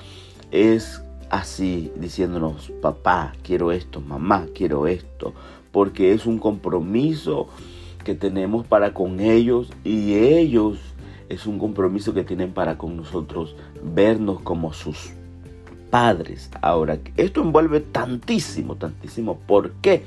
es 0.50 1.02
así, 1.30 1.92
diciéndonos, 1.96 2.72
papá, 2.80 3.32
quiero 3.42 3.72
esto, 3.72 4.00
mamá, 4.00 4.46
quiero 4.54 4.86
esto, 4.86 5.32
porque 5.70 6.12
es 6.12 6.26
un 6.26 6.38
compromiso 6.38 7.48
que 8.04 8.14
tenemos 8.14 8.66
para 8.66 8.92
con 8.92 9.20
ellos 9.20 9.70
y 9.84 10.14
ellos 10.14 10.78
es 11.28 11.46
un 11.46 11.58
compromiso 11.58 12.12
que 12.12 12.24
tienen 12.24 12.52
para 12.52 12.76
con 12.76 12.96
nosotros 12.96 13.56
vernos 13.82 14.40
como 14.40 14.72
sus 14.74 15.12
padres. 15.90 16.50
Ahora, 16.60 16.98
esto 17.16 17.42
envuelve 17.42 17.80
tantísimo, 17.80 18.76
tantísimo. 18.76 19.38
¿Por 19.38 19.72
qué? 19.74 20.04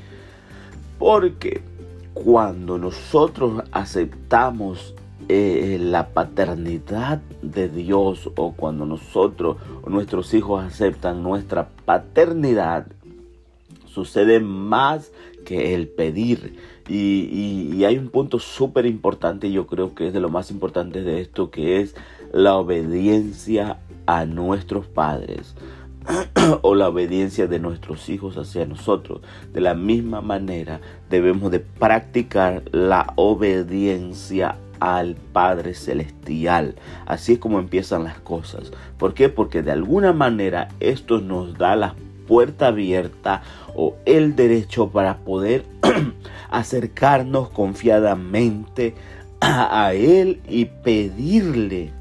Porque 0.98 1.62
cuando 2.14 2.78
nosotros 2.78 3.62
aceptamos 3.72 4.94
eh, 5.28 5.78
la 5.80 6.10
paternidad 6.10 7.20
de 7.42 7.68
Dios 7.68 8.30
o 8.36 8.52
cuando 8.52 8.86
nosotros 8.86 9.56
o 9.82 9.90
nuestros 9.90 10.32
hijos 10.34 10.64
aceptan 10.64 11.22
nuestra 11.22 11.68
paternidad, 11.84 12.86
sucede 13.86 14.40
más 14.40 15.10
que 15.46 15.74
el 15.74 15.88
pedir. 15.88 16.56
Y, 16.88 17.82
hay 17.84 17.98
un 17.98 18.10
punto 18.10 18.38
súper 18.38 18.86
importante, 18.86 19.50
yo 19.50 19.66
creo 19.66 19.94
que 19.94 20.06
es 20.08 20.12
de 20.12 20.20
lo 20.20 20.28
más 20.28 20.50
importante 20.50 21.02
de 21.02 21.20
esto, 21.20 21.50
que 21.50 21.80
es 21.80 21.96
la 22.32 22.56
obediencia 22.56 23.78
a 24.06 24.24
nuestros 24.26 24.86
padres 24.86 25.54
o 26.62 26.74
la 26.74 26.88
obediencia 26.88 27.46
de 27.46 27.58
nuestros 27.58 28.08
hijos 28.08 28.36
hacia 28.36 28.66
nosotros. 28.66 29.22
De 29.52 29.60
la 29.60 29.74
misma 29.74 30.20
manera 30.20 30.80
debemos 31.10 31.50
de 31.50 31.60
practicar 31.60 32.62
la 32.72 33.12
obediencia 33.16 34.56
al 34.80 35.16
Padre 35.32 35.74
Celestial. 35.74 36.76
Así 37.06 37.34
es 37.34 37.38
como 37.38 37.58
empiezan 37.58 38.04
las 38.04 38.18
cosas. 38.18 38.72
¿Por 38.98 39.14
qué? 39.14 39.28
Porque 39.28 39.62
de 39.62 39.72
alguna 39.72 40.12
manera 40.12 40.68
esto 40.80 41.20
nos 41.20 41.56
da 41.58 41.76
la 41.76 41.94
puerta 42.26 42.68
abierta 42.68 43.42
o 43.74 43.96
el 44.04 44.36
derecho 44.36 44.90
para 44.90 45.18
poder 45.18 45.64
acercarnos 46.50 47.50
confiadamente 47.50 48.94
a, 49.40 49.92
Él 49.92 50.40
y 50.48 50.64
pedirle 50.66 51.92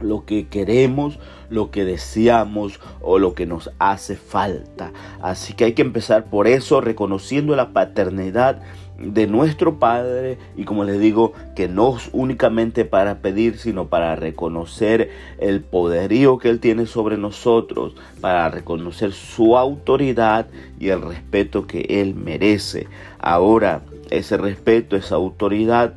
lo 0.00 0.24
que 0.24 0.48
queremos, 0.48 1.18
lo 1.50 1.70
que 1.70 1.84
deseamos 1.84 2.80
o 3.00 3.18
lo 3.18 3.34
que 3.34 3.46
nos 3.46 3.70
hace 3.78 4.16
falta. 4.16 4.92
Así 5.20 5.54
que 5.54 5.64
hay 5.64 5.72
que 5.74 5.82
empezar 5.82 6.24
por 6.24 6.46
eso, 6.46 6.80
reconociendo 6.80 7.54
la 7.56 7.72
paternidad 7.72 8.62
de 8.98 9.26
nuestro 9.26 9.78
Padre 9.78 10.38
y 10.56 10.64
como 10.64 10.84
les 10.84 11.00
digo, 11.00 11.32
que 11.56 11.68
no 11.68 11.96
es 11.96 12.08
únicamente 12.12 12.84
para 12.84 13.18
pedir, 13.18 13.58
sino 13.58 13.88
para 13.88 14.16
reconocer 14.16 15.10
el 15.38 15.60
poderío 15.62 16.38
que 16.38 16.48
Él 16.48 16.60
tiene 16.60 16.86
sobre 16.86 17.16
nosotros, 17.16 17.94
para 18.20 18.48
reconocer 18.48 19.12
su 19.12 19.56
autoridad 19.56 20.46
y 20.78 20.88
el 20.88 21.02
respeto 21.02 21.66
que 21.66 21.86
Él 21.88 22.14
merece. 22.14 22.86
Ahora, 23.18 23.82
ese 24.10 24.36
respeto, 24.36 24.96
esa 24.96 25.16
autoridad, 25.16 25.94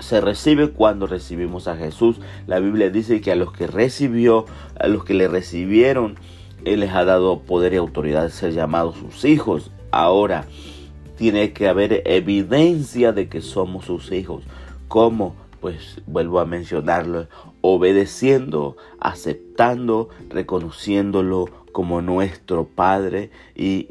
se 0.00 0.20
recibe 0.20 0.70
cuando 0.70 1.06
recibimos 1.06 1.68
a 1.68 1.76
Jesús. 1.76 2.20
La 2.46 2.58
Biblia 2.58 2.90
dice 2.90 3.20
que 3.20 3.30
a 3.30 3.36
los 3.36 3.52
que 3.52 3.68
recibió, 3.68 4.46
a 4.78 4.88
los 4.88 5.04
que 5.04 5.14
le 5.14 5.28
recibieron, 5.28 6.16
Él 6.64 6.80
les 6.80 6.90
ha 6.92 7.04
dado 7.04 7.40
poder 7.40 7.74
y 7.74 7.76
autoridad 7.76 8.24
de 8.24 8.30
ser 8.30 8.52
llamados 8.52 8.96
sus 8.96 9.24
hijos. 9.24 9.70
Ahora, 9.92 10.46
tiene 11.22 11.52
que 11.52 11.68
haber 11.68 12.02
evidencia 12.04 13.12
de 13.12 13.28
que 13.28 13.42
somos 13.42 13.84
sus 13.84 14.10
hijos. 14.10 14.42
¿Cómo? 14.88 15.36
Pues 15.60 16.02
vuelvo 16.04 16.40
a 16.40 16.46
mencionarlo, 16.46 17.28
obedeciendo, 17.60 18.76
aceptando, 18.98 20.08
reconociéndolo 20.30 21.48
como 21.70 22.02
nuestro 22.02 22.64
Padre 22.64 23.30
y 23.54 23.90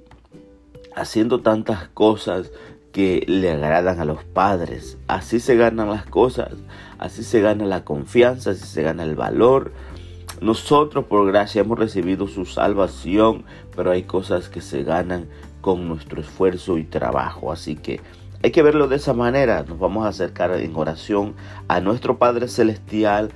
haciendo 0.93 1.39
tantas 1.39 1.87
cosas 1.87 2.51
que 2.91 3.23
le 3.25 3.49
agradan 3.51 4.01
a 4.01 4.05
los 4.05 4.25
padres. 4.25 4.97
Así 5.07 5.39
se 5.39 5.55
ganan 5.55 5.89
las 5.89 6.05
cosas, 6.05 6.51
así 6.97 7.23
se 7.23 7.39
gana 7.39 7.63
la 7.63 7.85
confianza, 7.85 8.49
así 8.49 8.65
se 8.65 8.83
gana 8.83 9.05
el 9.05 9.15
valor. 9.15 9.71
Nosotros 10.41 11.05
por 11.05 11.25
gracia 11.27 11.61
hemos 11.61 11.79
recibido 11.79 12.27
su 12.27 12.43
salvación, 12.43 13.45
pero 13.73 13.91
hay 13.91 14.03
cosas 14.03 14.49
que 14.49 14.59
se 14.59 14.83
ganan 14.83 15.29
con 15.61 15.87
nuestro 15.87 16.21
esfuerzo 16.21 16.77
y 16.77 16.83
trabajo. 16.83 17.51
Así 17.51 17.75
que 17.75 18.01
hay 18.43 18.51
que 18.51 18.63
verlo 18.63 18.87
de 18.87 18.95
esa 18.95 19.13
manera. 19.13 19.63
Nos 19.67 19.79
vamos 19.79 20.05
a 20.05 20.09
acercar 20.09 20.51
en 20.51 20.75
oración 20.75 21.35
a 21.67 21.79
nuestro 21.79 22.17
Padre 22.17 22.47
Celestial, 22.47 23.31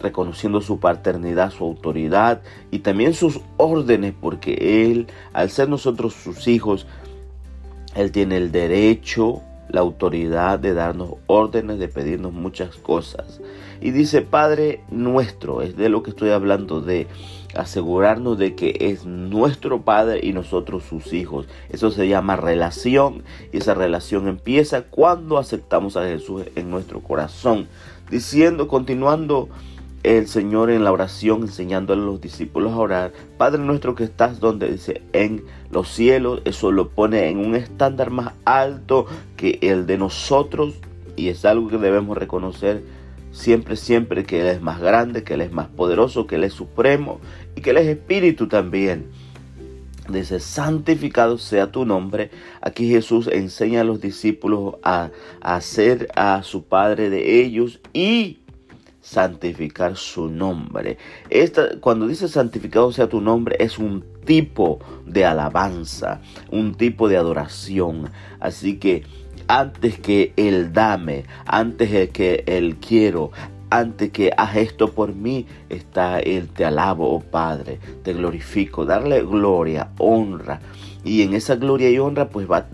reconociendo 0.00 0.60
su 0.60 0.78
paternidad, 0.78 1.50
su 1.50 1.64
autoridad 1.64 2.42
y 2.70 2.80
también 2.80 3.14
sus 3.14 3.40
órdenes, 3.56 4.14
porque 4.20 4.90
Él, 4.90 5.08
al 5.32 5.50
ser 5.50 5.68
nosotros 5.68 6.14
sus 6.14 6.46
hijos, 6.48 6.86
Él 7.94 8.12
tiene 8.12 8.36
el 8.36 8.52
derecho, 8.52 9.42
la 9.68 9.80
autoridad 9.80 10.58
de 10.58 10.74
darnos 10.74 11.14
órdenes, 11.26 11.78
de 11.78 11.88
pedirnos 11.88 12.32
muchas 12.32 12.76
cosas. 12.76 13.40
Y 13.80 13.90
dice, 13.90 14.22
Padre 14.22 14.82
nuestro, 14.90 15.62
es 15.62 15.76
de 15.76 15.88
lo 15.88 16.02
que 16.02 16.10
estoy 16.10 16.30
hablando, 16.30 16.80
de 16.80 17.08
asegurarnos 17.56 18.38
de 18.38 18.54
que 18.54 18.76
es 18.80 19.04
nuestro 19.04 19.82
Padre 19.82 20.20
y 20.22 20.32
nosotros 20.32 20.84
sus 20.84 21.12
hijos. 21.12 21.46
Eso 21.70 21.90
se 21.90 22.08
llama 22.08 22.36
relación 22.36 23.22
y 23.52 23.58
esa 23.58 23.74
relación 23.74 24.28
empieza 24.28 24.82
cuando 24.82 25.38
aceptamos 25.38 25.96
a 25.96 26.04
Jesús 26.04 26.44
en 26.54 26.70
nuestro 26.70 27.00
corazón. 27.00 27.66
Diciendo, 28.10 28.68
continuando 28.68 29.48
el 30.02 30.28
Señor 30.28 30.70
en 30.70 30.84
la 30.84 30.92
oración, 30.92 31.42
enseñando 31.42 31.92
a 31.92 31.96
los 31.96 32.20
discípulos 32.20 32.72
a 32.72 32.76
orar, 32.76 33.12
Padre 33.38 33.60
nuestro 33.62 33.96
que 33.96 34.04
estás 34.04 34.38
donde 34.38 34.70
dice 34.70 35.02
en 35.12 35.44
los 35.70 35.88
cielos, 35.88 36.42
eso 36.44 36.70
lo 36.70 36.90
pone 36.90 37.28
en 37.28 37.38
un 37.38 37.56
estándar 37.56 38.10
más 38.10 38.34
alto 38.44 39.06
que 39.36 39.58
el 39.62 39.86
de 39.86 39.98
nosotros 39.98 40.74
y 41.16 41.28
es 41.28 41.44
algo 41.44 41.68
que 41.68 41.78
debemos 41.78 42.16
reconocer 42.16 42.84
siempre, 43.36 43.76
siempre 43.76 44.24
que 44.24 44.40
Él 44.40 44.46
es 44.46 44.62
más 44.62 44.80
grande, 44.80 45.22
que 45.22 45.34
Él 45.34 45.42
es 45.42 45.52
más 45.52 45.68
poderoso, 45.68 46.26
que 46.26 46.36
Él 46.36 46.44
es 46.44 46.54
supremo 46.54 47.20
y 47.54 47.60
que 47.60 47.70
Él 47.70 47.76
es 47.76 47.86
espíritu 47.86 48.48
también. 48.48 49.10
Dice, 50.08 50.40
santificado 50.40 51.36
sea 51.36 51.70
tu 51.70 51.84
nombre. 51.84 52.30
Aquí 52.60 52.88
Jesús 52.88 53.26
enseña 53.26 53.80
a 53.80 53.84
los 53.84 54.00
discípulos 54.00 54.76
a, 54.82 55.10
hacer 55.40 56.08
a 56.14 56.42
su 56.44 56.64
Padre 56.64 57.10
de 57.10 57.42
ellos 57.42 57.80
y 57.92 58.38
santificar 59.00 59.96
su 59.96 60.28
nombre. 60.28 60.96
Esta, 61.28 61.78
cuando 61.80 62.06
dice 62.06 62.28
santificado 62.28 62.90
sea 62.92 63.08
tu 63.08 63.20
nombre, 63.20 63.56
es 63.58 63.78
un 63.78 64.04
tipo 64.24 64.78
de 65.04 65.24
alabanza, 65.24 66.20
un 66.50 66.74
tipo 66.74 67.08
de 67.08 67.16
adoración. 67.16 68.10
Así 68.40 68.78
que 68.78 69.04
antes 69.48 69.98
que 69.98 70.32
el 70.36 70.72
dame, 70.72 71.24
antes 71.44 72.10
que 72.10 72.44
el 72.46 72.76
quiero, 72.76 73.30
antes 73.70 74.10
que 74.10 74.32
haz 74.36 74.56
esto 74.56 74.92
por 74.92 75.14
mí, 75.14 75.46
está 75.68 76.20
el 76.20 76.48
te 76.48 76.64
alabo, 76.64 77.10
oh 77.12 77.20
Padre, 77.20 77.78
te 78.02 78.12
glorifico, 78.12 78.84
darle 78.84 79.22
gloria, 79.22 79.90
honra. 79.98 80.60
Y 81.04 81.22
en 81.22 81.34
esa 81.34 81.56
gloria 81.56 81.90
y 81.90 81.98
honra, 81.98 82.28
pues 82.28 82.50
va, 82.50 82.66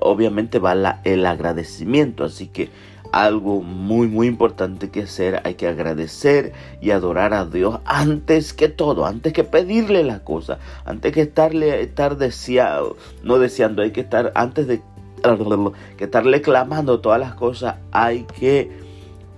obviamente 0.00 0.58
va 0.58 1.00
el 1.04 1.26
agradecimiento. 1.26 2.24
Así 2.24 2.46
que 2.46 2.70
algo 3.12 3.62
muy 3.62 4.08
muy 4.08 4.26
importante 4.26 4.90
que 4.90 5.02
hacer. 5.02 5.40
Hay 5.44 5.54
que 5.54 5.68
agradecer 5.68 6.52
y 6.80 6.90
adorar 6.90 7.34
a 7.34 7.44
Dios 7.44 7.80
antes 7.84 8.52
que 8.52 8.68
todo, 8.68 9.06
antes 9.06 9.32
que 9.32 9.44
pedirle 9.44 10.04
la 10.04 10.20
cosa, 10.20 10.58
antes 10.84 11.12
que 11.12 11.22
estarle 11.22 11.82
estar 11.82 12.16
deseado, 12.16 12.96
no 13.22 13.38
deseando, 13.38 13.82
hay 13.82 13.92
que 13.92 14.00
estar 14.00 14.32
antes 14.34 14.66
de 14.66 14.80
que 15.96 16.04
estarle 16.04 16.42
clamando 16.42 17.00
todas 17.00 17.20
las 17.20 17.34
cosas, 17.34 17.76
hay 17.92 18.24
que 18.38 18.70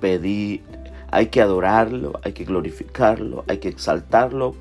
pedir, 0.01 0.63
hay 1.11 1.27
que 1.27 1.41
adorarlo, 1.41 2.21
hay 2.23 2.33
que 2.33 2.45
glorificarlo, 2.45 3.45
hay 3.49 3.59
que 3.59 3.69
exaltarlo, 3.69 4.55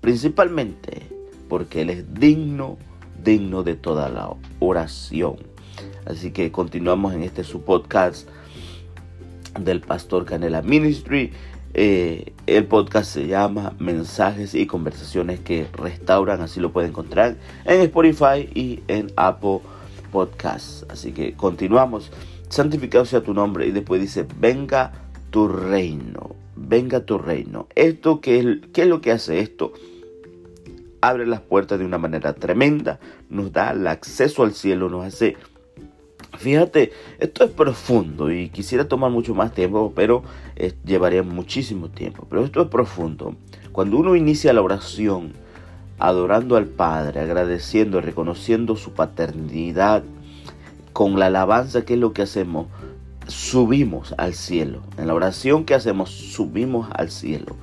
principalmente 0.00 1.08
porque 1.48 1.82
Él 1.82 1.90
es 1.90 2.14
digno, 2.14 2.78
digno 3.22 3.62
de 3.62 3.74
toda 3.74 4.08
la 4.08 4.34
oración. 4.60 5.36
Así 6.04 6.32
que 6.32 6.50
continuamos 6.50 7.14
en 7.14 7.22
este 7.22 7.44
su 7.44 7.62
podcast 7.62 8.28
del 9.60 9.80
Pastor 9.80 10.24
Canela 10.24 10.62
Ministry. 10.62 11.32
Eh, 11.74 12.32
el 12.46 12.66
podcast 12.66 13.12
se 13.12 13.26
llama 13.26 13.74
Mensajes 13.78 14.54
y 14.54 14.66
Conversaciones 14.66 15.40
que 15.40 15.66
Restauran. 15.72 16.40
Así 16.40 16.60
lo 16.60 16.72
pueden 16.72 16.90
encontrar 16.90 17.36
en 17.64 17.80
Spotify 17.82 18.48
y 18.54 18.82
en 18.88 19.12
Apple 19.16 19.60
Podcasts. 20.12 20.86
Así 20.88 21.12
que 21.12 21.32
continuamos. 21.34 22.12
Santificado 22.48 23.04
sea 23.04 23.22
tu 23.22 23.34
nombre. 23.34 23.66
Y 23.66 23.72
después 23.72 24.00
dice, 24.00 24.26
venga 24.38 24.92
tu 25.30 25.48
reino. 25.48 26.36
Venga 26.54 27.00
tu 27.00 27.18
reino. 27.18 27.66
¿Esto 27.74 28.20
qué 28.20 28.38
es, 28.38 28.46
qué 28.72 28.82
es 28.82 28.88
lo 28.88 29.00
que 29.00 29.10
hace 29.10 29.40
esto? 29.40 29.72
Abre 31.00 31.26
las 31.26 31.40
puertas 31.40 31.80
de 31.80 31.84
una 31.84 31.98
manera 31.98 32.34
tremenda. 32.34 33.00
Nos 33.30 33.52
da 33.52 33.70
el 33.70 33.86
acceso 33.88 34.44
al 34.44 34.52
cielo. 34.52 34.88
Nos 34.88 35.06
hace 35.06 35.36
Fíjate, 36.38 36.92
esto 37.18 37.44
es 37.44 37.50
profundo 37.50 38.32
y 38.32 38.48
quisiera 38.48 38.88
tomar 38.88 39.10
mucho 39.10 39.34
más 39.34 39.52
tiempo, 39.52 39.92
pero 39.94 40.22
eh, 40.56 40.72
llevaría 40.84 41.22
muchísimo 41.22 41.88
tiempo. 41.88 42.26
Pero 42.28 42.44
esto 42.44 42.62
es 42.62 42.68
profundo. 42.68 43.36
Cuando 43.70 43.98
uno 43.98 44.16
inicia 44.16 44.52
la 44.52 44.62
oración 44.62 45.32
adorando 46.08 46.56
al 46.56 46.66
Padre, 46.66 47.20
agradeciendo, 47.20 48.00
reconociendo 48.00 48.76
su 48.76 48.92
paternidad, 48.92 50.02
con 50.92 51.18
la 51.18 51.26
alabanza, 51.26 51.84
que 51.84 51.94
es 51.94 52.00
lo 52.00 52.12
que 52.12 52.22
hacemos? 52.22 52.66
Subimos 53.26 54.14
al 54.18 54.34
cielo. 54.34 54.82
En 54.98 55.06
la 55.06 55.14
oración 55.14 55.64
que 55.64 55.74
hacemos, 55.74 56.10
subimos 56.10 56.88
al 56.92 57.10
cielo. 57.10 57.56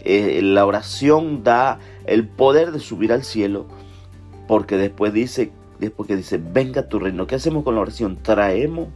Eh, 0.00 0.40
la 0.42 0.66
oración 0.66 1.44
da 1.44 1.78
el 2.06 2.26
poder 2.26 2.72
de 2.72 2.80
subir 2.80 3.12
al 3.12 3.24
cielo, 3.24 3.66
porque 4.46 4.76
después 4.76 5.12
dice 5.12 5.52
después 5.78 6.08
que 6.08 6.16
dice, 6.16 6.38
venga 6.38 6.88
tu 6.88 6.98
reino. 6.98 7.26
¿Qué 7.26 7.36
hacemos 7.36 7.64
con 7.64 7.74
la 7.74 7.80
oración? 7.82 8.18
Traemos 8.22 8.88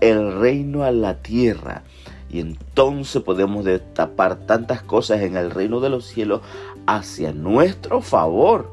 el 0.00 0.38
reino 0.38 0.84
a 0.84 0.90
la 0.90 1.18
tierra. 1.22 1.82
Y 2.30 2.40
entonces 2.40 3.22
podemos 3.22 3.64
destapar 3.64 4.36
tantas 4.46 4.82
cosas 4.82 5.22
en 5.22 5.36
el 5.36 5.50
reino 5.50 5.80
de 5.80 5.88
los 5.88 6.04
cielos 6.04 6.42
hacia 6.88 7.32
nuestro 7.32 8.00
favor. 8.00 8.72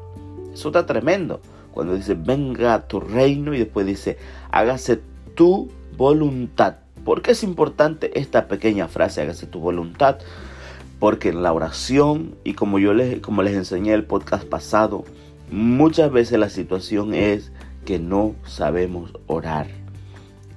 Eso 0.52 0.68
está 0.70 0.86
tremendo. 0.86 1.40
Cuando 1.72 1.94
dice, 1.94 2.14
venga 2.14 2.88
tu 2.88 2.98
reino 2.98 3.54
y 3.54 3.58
después 3.58 3.86
dice, 3.86 4.18
hágase 4.50 5.00
tu 5.34 5.70
voluntad. 5.96 6.78
¿Por 7.04 7.22
qué 7.22 7.30
es 7.30 7.44
importante 7.44 8.18
esta 8.18 8.48
pequeña 8.48 8.88
frase, 8.88 9.22
hágase 9.22 9.46
tu 9.46 9.60
voluntad? 9.60 10.18
Porque 10.98 11.28
en 11.28 11.42
la 11.42 11.52
oración, 11.52 12.34
y 12.42 12.54
como 12.54 12.78
yo 12.78 12.94
les, 12.94 13.20
como 13.20 13.42
les 13.42 13.54
enseñé 13.54 13.92
el 13.92 14.04
podcast 14.04 14.44
pasado, 14.44 15.04
Muchas 15.50 16.10
veces 16.10 16.40
la 16.40 16.48
situación 16.48 17.14
es 17.14 17.52
que 17.84 18.00
no 18.00 18.34
sabemos 18.44 19.12
orar. 19.28 19.68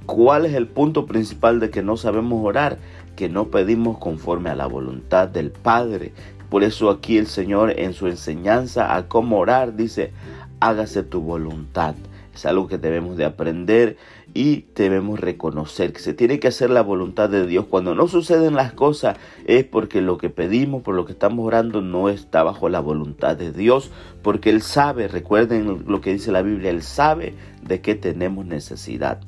¿Cuál 0.07 0.47
es 0.47 0.55
el 0.55 0.65
punto 0.65 1.05
principal 1.05 1.59
de 1.59 1.69
que 1.69 1.83
no 1.83 1.95
sabemos 1.95 2.43
orar? 2.43 2.79
Que 3.15 3.29
no 3.29 3.49
pedimos 3.49 3.99
conforme 3.99 4.49
a 4.49 4.55
la 4.55 4.65
voluntad 4.65 5.27
del 5.27 5.51
Padre. 5.51 6.11
Por 6.49 6.63
eso 6.63 6.89
aquí 6.89 7.17
el 7.17 7.27
Señor 7.27 7.73
en 7.77 7.93
su 7.93 8.07
enseñanza 8.07 8.95
a 8.95 9.07
cómo 9.07 9.39
orar 9.39 9.75
dice, 9.75 10.11
hágase 10.59 11.03
tu 11.03 11.21
voluntad. 11.21 11.95
Es 12.33 12.45
algo 12.45 12.67
que 12.67 12.77
debemos 12.77 13.17
de 13.17 13.25
aprender 13.25 13.97
y 14.33 14.65
debemos 14.75 15.19
reconocer 15.19 15.91
que 15.91 15.99
se 15.99 16.13
tiene 16.13 16.39
que 16.39 16.47
hacer 16.47 16.69
la 16.69 16.81
voluntad 16.81 17.29
de 17.29 17.45
Dios. 17.45 17.65
Cuando 17.69 17.95
no 17.95 18.07
suceden 18.07 18.55
las 18.55 18.71
cosas 18.73 19.17
es 19.45 19.63
porque 19.65 20.01
lo 20.01 20.17
que 20.17 20.29
pedimos, 20.29 20.81
por 20.81 20.95
lo 20.95 21.05
que 21.05 21.11
estamos 21.11 21.45
orando, 21.45 21.81
no 21.81 22.09
está 22.09 22.43
bajo 22.43 22.69
la 22.69 22.79
voluntad 22.79 23.35
de 23.35 23.51
Dios, 23.51 23.91
porque 24.21 24.49
Él 24.49 24.61
sabe, 24.61 25.07
recuerden 25.07 25.83
lo 25.87 26.01
que 26.01 26.13
dice 26.13 26.31
la 26.31 26.41
Biblia, 26.41 26.69
Él 26.69 26.83
sabe 26.83 27.33
de 27.61 27.81
qué 27.81 27.95
tenemos 27.95 28.45
necesidad. 28.45 29.19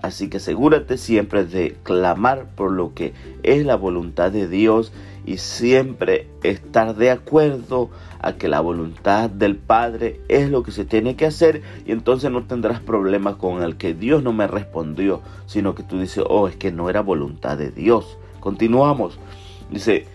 Así 0.00 0.28
que 0.28 0.36
asegúrate 0.36 0.98
siempre 0.98 1.44
de 1.44 1.76
clamar 1.82 2.46
por 2.54 2.70
lo 2.72 2.94
que 2.94 3.14
es 3.42 3.64
la 3.64 3.76
voluntad 3.76 4.30
de 4.30 4.48
Dios 4.48 4.92
y 5.26 5.38
siempre 5.38 6.28
estar 6.42 6.94
de 6.96 7.10
acuerdo 7.10 7.90
a 8.20 8.34
que 8.34 8.48
la 8.48 8.60
voluntad 8.60 9.30
del 9.30 9.56
Padre 9.56 10.20
es 10.28 10.50
lo 10.50 10.62
que 10.62 10.72
se 10.72 10.84
tiene 10.84 11.16
que 11.16 11.26
hacer 11.26 11.62
y 11.86 11.92
entonces 11.92 12.30
no 12.30 12.44
tendrás 12.44 12.80
problemas 12.80 13.36
con 13.36 13.62
el 13.62 13.76
que 13.76 13.94
Dios 13.94 14.22
no 14.22 14.32
me 14.32 14.46
respondió, 14.46 15.20
sino 15.46 15.74
que 15.74 15.82
tú 15.82 15.98
dices, 15.98 16.24
oh, 16.28 16.48
es 16.48 16.56
que 16.56 16.72
no 16.72 16.88
era 16.90 17.00
voluntad 17.00 17.58
de 17.58 17.70
Dios. 17.70 18.18
Continuamos. 18.40 19.18
Dice, 19.70 20.06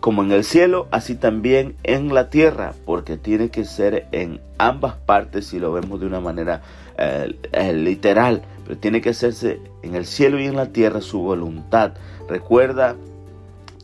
como 0.00 0.22
en 0.22 0.32
el 0.32 0.44
cielo, 0.44 0.86
así 0.90 1.14
también 1.14 1.76
en 1.82 2.12
la 2.12 2.28
tierra, 2.28 2.74
porque 2.84 3.16
tiene 3.16 3.48
que 3.48 3.64
ser 3.64 4.06
en 4.12 4.40
ambas 4.58 4.96
partes 4.96 5.46
si 5.46 5.58
lo 5.58 5.72
vemos 5.72 6.00
de 6.00 6.06
una 6.06 6.20
manera 6.20 6.60
eh, 6.98 7.34
eh, 7.52 7.72
literal, 7.72 8.42
pero 8.64 8.78
tiene 8.78 9.00
que 9.00 9.10
hacerse 9.10 9.60
en 9.82 9.94
el 9.94 10.04
cielo 10.04 10.38
y 10.38 10.44
en 10.44 10.56
la 10.56 10.66
tierra 10.66 11.00
su 11.00 11.20
voluntad. 11.20 11.94
Recuerda 12.28 12.96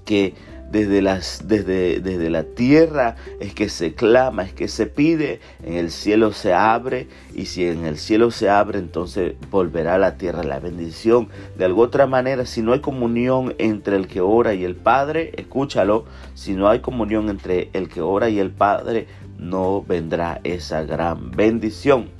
que 0.05 0.35
desde, 0.71 1.03
desde, 1.45 2.01
desde 2.01 2.31
la 2.31 2.45
tierra 2.45 3.17
es 3.41 3.55
que 3.55 3.69
se 3.69 3.95
clama, 3.95 4.45
es 4.45 4.53
que 4.53 4.69
se 4.69 4.87
pide, 4.87 5.41
en 5.65 5.75
el 5.75 5.91
cielo 5.91 6.33
se 6.33 6.55
abre 6.55 7.09
y 7.35 7.47
si 7.47 7.67
en 7.67 7.85
el 7.85 7.99
cielo 7.99 8.31
se 8.31 8.49
abre 8.49 8.79
entonces 8.79 9.35
volverá 9.51 9.97
a 9.97 9.99
la 9.99 10.17
tierra 10.17 10.45
la 10.45 10.61
bendición. 10.61 11.29
De 11.59 11.65
alguna 11.65 11.89
otra 11.89 12.07
manera, 12.07 12.47
si 12.47 12.63
no 12.63 12.73
hay 12.73 12.81
comunión 12.81 13.55
entre 13.59 13.97
el 13.97 14.07
que 14.07 14.21
ora 14.21 14.55
y 14.55 14.65
el 14.65 14.77
Padre, 14.77 15.33
escúchalo, 15.37 16.05
si 16.35 16.53
no 16.53 16.69
hay 16.69 16.81
comunión 16.81 17.29
entre 17.29 17.71
el 17.73 17.89
que 17.89 18.01
ora 18.01 18.29
y 18.29 18.39
el 18.39 18.51
Padre, 18.51 19.07
no 19.39 19.83
vendrá 19.83 20.41
esa 20.45 20.83
gran 20.83 21.31
bendición. 21.33 22.11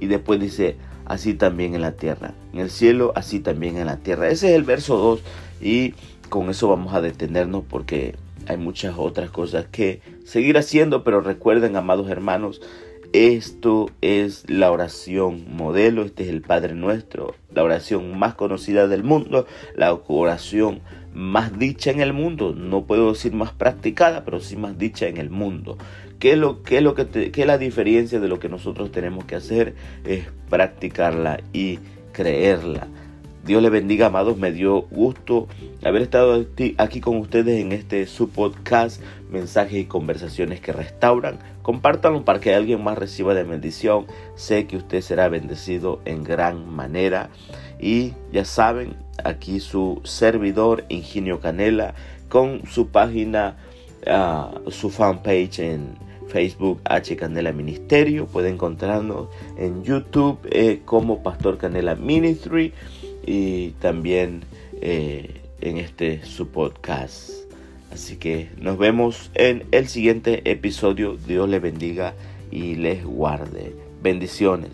Y 0.00 0.06
después 0.06 0.40
dice, 0.40 0.76
así 1.04 1.34
también 1.34 1.74
en 1.74 1.82
la 1.82 1.92
tierra. 1.92 2.34
En 2.52 2.60
el 2.60 2.70
cielo, 2.70 3.12
así 3.14 3.40
también 3.40 3.76
en 3.76 3.86
la 3.86 3.98
tierra. 3.98 4.28
Ese 4.28 4.48
es 4.50 4.56
el 4.56 4.64
verso 4.64 4.96
2 4.96 5.20
y 5.60 5.94
con 6.34 6.50
eso 6.50 6.66
vamos 6.66 6.94
a 6.94 7.00
detenernos 7.00 7.62
porque 7.62 8.16
hay 8.48 8.56
muchas 8.56 8.96
otras 8.98 9.30
cosas 9.30 9.66
que 9.70 10.00
seguir 10.24 10.58
haciendo, 10.58 11.04
pero 11.04 11.20
recuerden, 11.20 11.76
amados 11.76 12.10
hermanos, 12.10 12.60
esto 13.12 13.88
es 14.00 14.42
la 14.50 14.72
oración 14.72 15.44
modelo, 15.48 16.02
este 16.02 16.24
es 16.24 16.30
el 16.30 16.42
Padre 16.42 16.74
Nuestro, 16.74 17.36
la 17.54 17.62
oración 17.62 18.18
más 18.18 18.34
conocida 18.34 18.88
del 18.88 19.04
mundo, 19.04 19.46
la 19.76 19.94
oración 19.94 20.80
más 21.14 21.56
dicha 21.56 21.92
en 21.92 22.00
el 22.00 22.12
mundo, 22.12 22.52
no 22.52 22.84
puedo 22.84 23.12
decir 23.12 23.32
más 23.32 23.52
practicada, 23.52 24.24
pero 24.24 24.40
sí 24.40 24.56
más 24.56 24.76
dicha 24.76 25.06
en 25.06 25.18
el 25.18 25.30
mundo. 25.30 25.78
¿Qué 26.18 26.32
es 26.32 26.36
lo, 26.36 26.64
que, 26.64 26.78
es 27.32 27.46
la 27.46 27.58
diferencia 27.58 28.18
de 28.18 28.26
lo 28.26 28.40
que 28.40 28.48
nosotros 28.48 28.90
tenemos 28.90 29.24
que 29.24 29.36
hacer? 29.36 29.76
Es 30.04 30.24
practicarla 30.50 31.38
y 31.52 31.78
creerla. 32.10 32.88
Dios 33.44 33.62
le 33.62 33.68
bendiga, 33.68 34.06
amados. 34.06 34.38
Me 34.38 34.52
dio 34.52 34.82
gusto 34.90 35.48
haber 35.84 36.00
estado 36.00 36.46
aquí 36.78 37.00
con 37.02 37.18
ustedes 37.18 37.60
en 37.60 37.72
este 37.72 38.06
su 38.06 38.30
podcast, 38.30 39.02
mensajes 39.30 39.80
y 39.80 39.84
conversaciones 39.84 40.60
que 40.60 40.72
restauran. 40.72 41.38
Compártanlo 41.60 42.24
para 42.24 42.40
que 42.40 42.54
alguien 42.54 42.82
más 42.82 42.96
reciba 42.96 43.34
de 43.34 43.44
bendición. 43.44 44.06
Sé 44.34 44.66
que 44.66 44.78
usted 44.78 45.02
será 45.02 45.28
bendecido 45.28 46.00
en 46.06 46.24
gran 46.24 46.74
manera. 46.74 47.28
Y 47.78 48.14
ya 48.32 48.46
saben, 48.46 48.96
aquí 49.24 49.60
su 49.60 50.00
servidor, 50.04 50.84
Ingenio 50.88 51.40
Canela, 51.40 51.94
con 52.30 52.62
su 52.66 52.88
página, 52.88 53.58
ah, 54.06 54.52
su 54.68 54.88
fanpage 54.88 55.58
en 55.58 55.98
Facebook 56.28 56.80
H 56.84 57.14
Canela 57.16 57.52
Ministerio. 57.52 58.24
Puede 58.24 58.48
encontrarnos 58.48 59.28
en 59.58 59.84
YouTube 59.84 60.38
eh, 60.50 60.80
como 60.86 61.22
Pastor 61.22 61.58
Canela 61.58 61.94
Ministry 61.94 62.72
y 63.26 63.70
también 63.80 64.44
eh, 64.80 65.40
en 65.60 65.78
este 65.78 66.24
su 66.24 66.48
podcast. 66.48 67.30
Así 67.92 68.16
que 68.16 68.50
nos 68.58 68.76
vemos 68.76 69.30
en 69.34 69.64
el 69.70 69.88
siguiente 69.88 70.50
episodio. 70.50 71.16
Dios 71.16 71.48
les 71.48 71.62
bendiga 71.62 72.14
y 72.50 72.74
les 72.74 73.04
guarde. 73.04 73.74
Bendiciones. 74.02 74.70